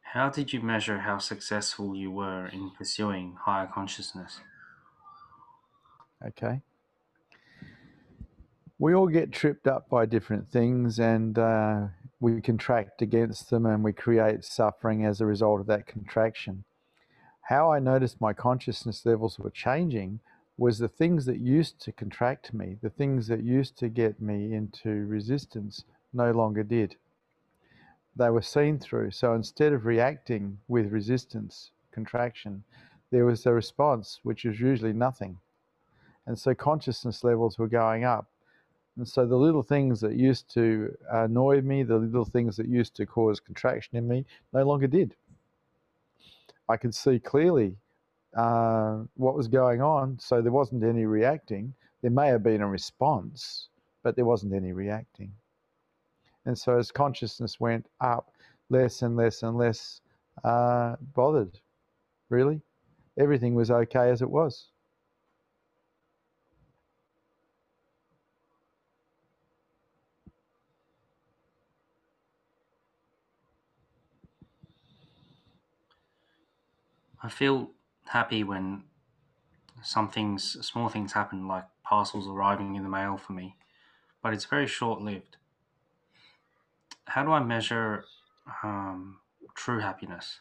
[0.00, 4.40] how did you measure how successful you were in pursuing higher consciousness?
[6.26, 6.62] Okay.
[8.78, 11.88] We all get tripped up by different things and uh,
[12.24, 16.64] we contract against them and we create suffering as a result of that contraction.
[17.42, 20.20] How I noticed my consciousness levels were changing
[20.56, 24.54] was the things that used to contract me, the things that used to get me
[24.54, 26.96] into resistance, no longer did.
[28.16, 29.10] They were seen through.
[29.10, 32.64] So instead of reacting with resistance, contraction,
[33.10, 35.36] there was a response, which is usually nothing.
[36.26, 38.30] And so consciousness levels were going up.
[38.96, 42.94] And so the little things that used to annoy me, the little things that used
[42.96, 45.16] to cause contraction in me, no longer did.
[46.68, 47.76] I could see clearly
[48.36, 51.74] uh, what was going on, so there wasn't any reacting.
[52.02, 53.68] There may have been a response,
[54.02, 55.32] but there wasn't any reacting.
[56.46, 58.30] And so as consciousness went up,
[58.70, 60.00] less and less and less
[60.44, 61.58] uh, bothered,
[62.28, 62.60] really.
[63.18, 64.68] Everything was okay as it was.
[77.24, 77.70] I feel
[78.04, 78.82] happy when
[79.82, 83.56] some things, small things happen, like parcels arriving in the mail for me,
[84.22, 85.38] but it's very short lived.
[87.06, 88.04] How do I measure
[88.62, 89.20] um,
[89.54, 90.40] true happiness?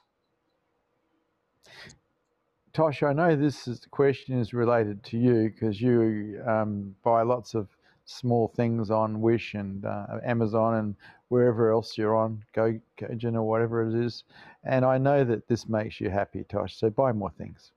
[2.74, 7.54] Tosh, I know this is, question is related to you because you um, buy lots
[7.54, 7.70] of
[8.04, 10.96] small things on Wish and uh, Amazon and
[11.34, 14.24] wherever else you're on, Go Gojin or whatever it is.
[14.64, 16.78] And I know that this makes you happy, Tosh.
[16.78, 17.72] So buy more things.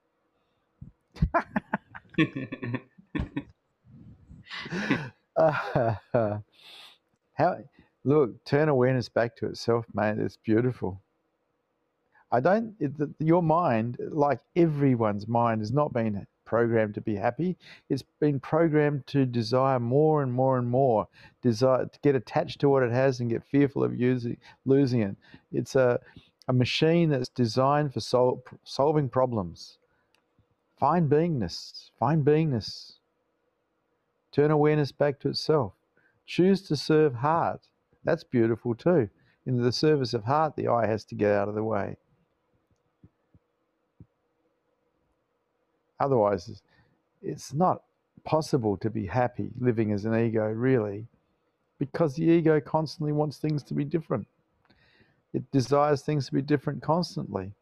[5.36, 5.94] uh,
[7.32, 7.56] how
[8.04, 10.18] look, turn awareness back to itself, mate.
[10.18, 11.00] It's beautiful.
[12.30, 12.74] I don't.
[12.78, 17.58] It, your mind, like everyone's mind, has not been programmed to be happy.
[17.90, 21.08] It's been programmed to desire more and more and more,
[21.42, 25.16] desire to get attached to what it has and get fearful of using, losing it.
[25.52, 26.00] It's a,
[26.48, 29.78] a machine that's designed for sol- solving problems.
[30.78, 32.94] Find beingness, find beingness.
[34.32, 35.72] Turn awareness back to itself.
[36.26, 37.60] Choose to serve heart.
[38.04, 39.08] That's beautiful too.
[39.46, 41.96] In the service of heart, the eye has to get out of the way.
[46.00, 46.62] Otherwise,
[47.22, 47.82] it's not
[48.24, 51.06] possible to be happy living as an ego, really,
[51.78, 54.26] because the ego constantly wants things to be different.
[55.32, 57.52] It desires things to be different constantly.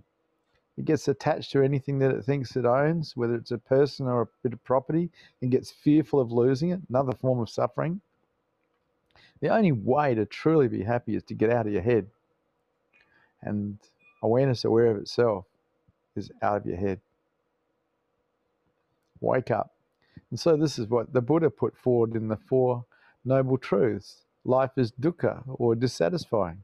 [0.76, 4.22] It gets attached to anything that it thinks it owns, whether it's a person or
[4.22, 5.10] a bit of property,
[5.40, 8.00] and gets fearful of losing it, another form of suffering.
[9.40, 12.06] The only way to truly be happy is to get out of your head
[13.42, 13.78] and
[14.22, 15.44] awareness aware of itself
[16.16, 17.00] is out of your head.
[19.24, 19.72] Wake up.
[20.30, 22.84] And so, this is what the Buddha put forward in the Four
[23.24, 26.62] Noble Truths life is dukkha or dissatisfying.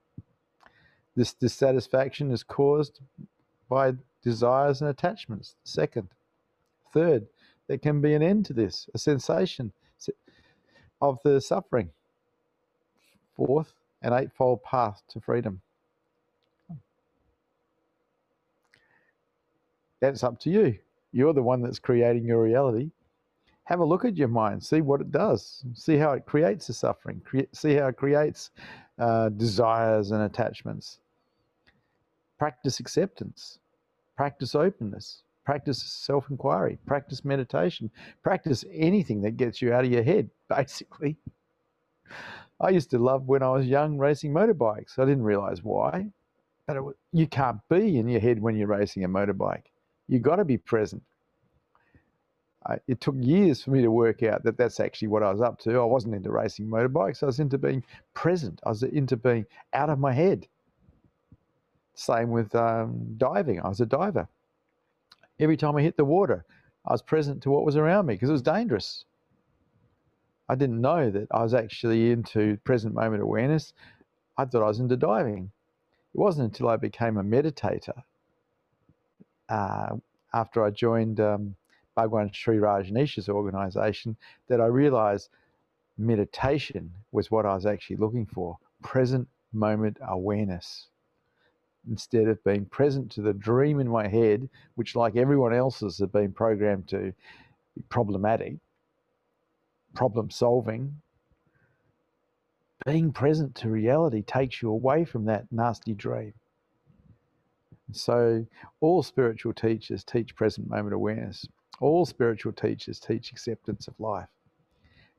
[1.17, 3.01] This dissatisfaction is caused
[3.69, 5.57] by desires and attachments.
[5.65, 6.09] Second.
[6.93, 7.27] Third,
[7.69, 9.73] there can be an end to this, a cessation
[11.01, 11.91] of the suffering.
[13.37, 15.61] Fourth, an eightfold path to freedom.
[20.01, 20.79] That's up to you.
[21.13, 22.91] You're the one that's creating your reality.
[23.65, 26.73] Have a look at your mind, see what it does, see how it creates the
[26.73, 28.51] suffering, see how it creates
[28.99, 30.99] uh, desires and attachments.
[32.39, 33.59] Practice acceptance,
[34.17, 37.91] practice openness, practice self inquiry, practice meditation,
[38.23, 41.17] practice anything that gets you out of your head, basically.
[42.61, 44.99] I used to love when I was young racing motorbikes.
[44.99, 46.07] I didn't realize why,
[46.67, 46.83] but it,
[47.13, 49.70] you can't be in your head when you're racing a motorbike.
[50.11, 51.05] You've got to be present.
[52.67, 55.41] I, it took years for me to work out that that's actually what I was
[55.41, 55.79] up to.
[55.79, 57.23] I wasn't into racing motorbikes.
[57.23, 58.61] I was into being present.
[58.67, 60.49] I was into being out of my head.
[61.95, 63.61] Same with um, diving.
[63.61, 64.27] I was a diver.
[65.39, 66.45] Every time I hit the water,
[66.85, 69.05] I was present to what was around me because it was dangerous.
[70.49, 73.75] I didn't know that I was actually into present moment awareness.
[74.37, 75.53] I thought I was into diving.
[76.13, 78.03] It wasn't until I became a meditator
[79.51, 79.97] uh,
[80.33, 81.55] after I joined um,
[81.97, 84.17] Bhagwan Sri Rajneesh's organization
[84.49, 85.29] that I realized
[85.99, 90.87] meditation was what I was actually looking for present moment awareness.
[91.89, 96.13] Instead of being present to the dream in my head, which, like everyone else's, have
[96.13, 97.13] been programmed to
[97.75, 98.57] be problematic,
[99.95, 100.95] problem solving,
[102.87, 106.33] being present to reality takes you away from that nasty dream.
[107.93, 108.47] So,
[108.80, 111.47] all spiritual teachers teach present moment awareness.
[111.80, 114.28] All spiritual teachers teach acceptance of life.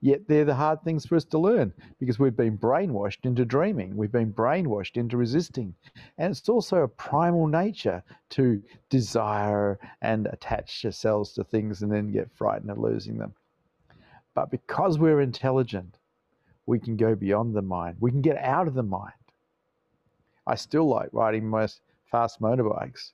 [0.03, 3.95] Yet they're the hard things for us to learn because we've been brainwashed into dreaming,
[3.95, 5.75] we've been brainwashed into resisting.
[6.17, 12.11] And it's also a primal nature to desire and attach ourselves to things and then
[12.11, 13.35] get frightened of losing them.
[14.33, 15.99] But because we're intelligent,
[16.65, 19.13] we can go beyond the mind, we can get out of the mind.
[20.47, 21.81] I still like writing most
[22.11, 23.11] fast motorbikes,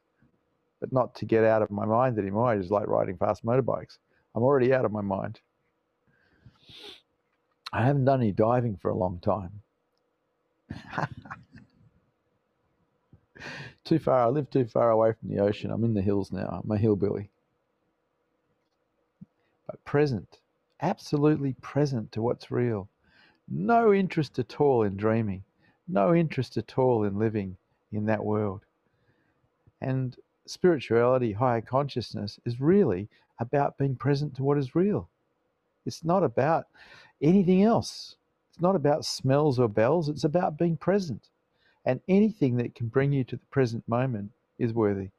[0.80, 2.50] but not to get out of my mind anymore.
[2.50, 3.98] I just like riding fast motorbikes.
[4.36, 5.40] I'm already out of my mind.
[7.72, 9.62] I haven't done any diving for a long time.
[13.84, 14.24] too far.
[14.24, 15.72] I live too far away from the ocean.
[15.72, 16.62] I'm in the hills now.
[16.64, 17.30] I'm a hillbilly.
[19.66, 20.40] But present,
[20.82, 22.90] absolutely present to what's real.
[23.50, 25.44] No interest at all in dreaming.
[25.88, 27.58] No interest at all in living
[27.92, 28.66] in that world.
[29.82, 30.16] And
[30.46, 33.10] spirituality, higher consciousness, is really
[33.40, 35.10] about being present to what is real.
[35.86, 36.66] It's not about
[37.22, 38.16] anything else.
[38.50, 40.10] It's not about smells or bells.
[40.10, 41.30] It's about being present.
[41.86, 45.10] And anything that can bring you to the present moment is worthy.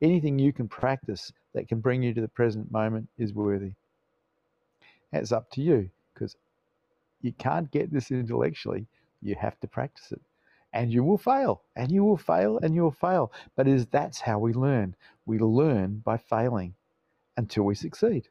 [0.00, 3.72] Anything you can practice that can bring you to the present moment is worthy.
[5.12, 6.34] It's up to you because
[7.20, 8.86] you can't get this intellectually.
[9.20, 10.20] You have to practice it
[10.72, 13.32] and you will fail and you will fail and you will fail.
[13.56, 14.96] But is that's how we learn.
[15.26, 16.74] We learn by failing
[17.36, 18.28] until we succeed.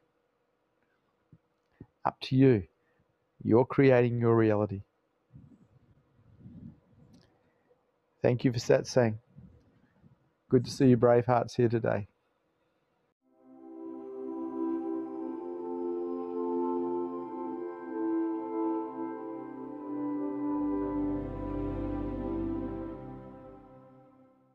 [2.04, 2.64] Up to you.
[3.42, 4.82] You're creating your reality.
[8.22, 9.18] Thank you for that saying
[10.48, 12.06] good to see you brave hearts here today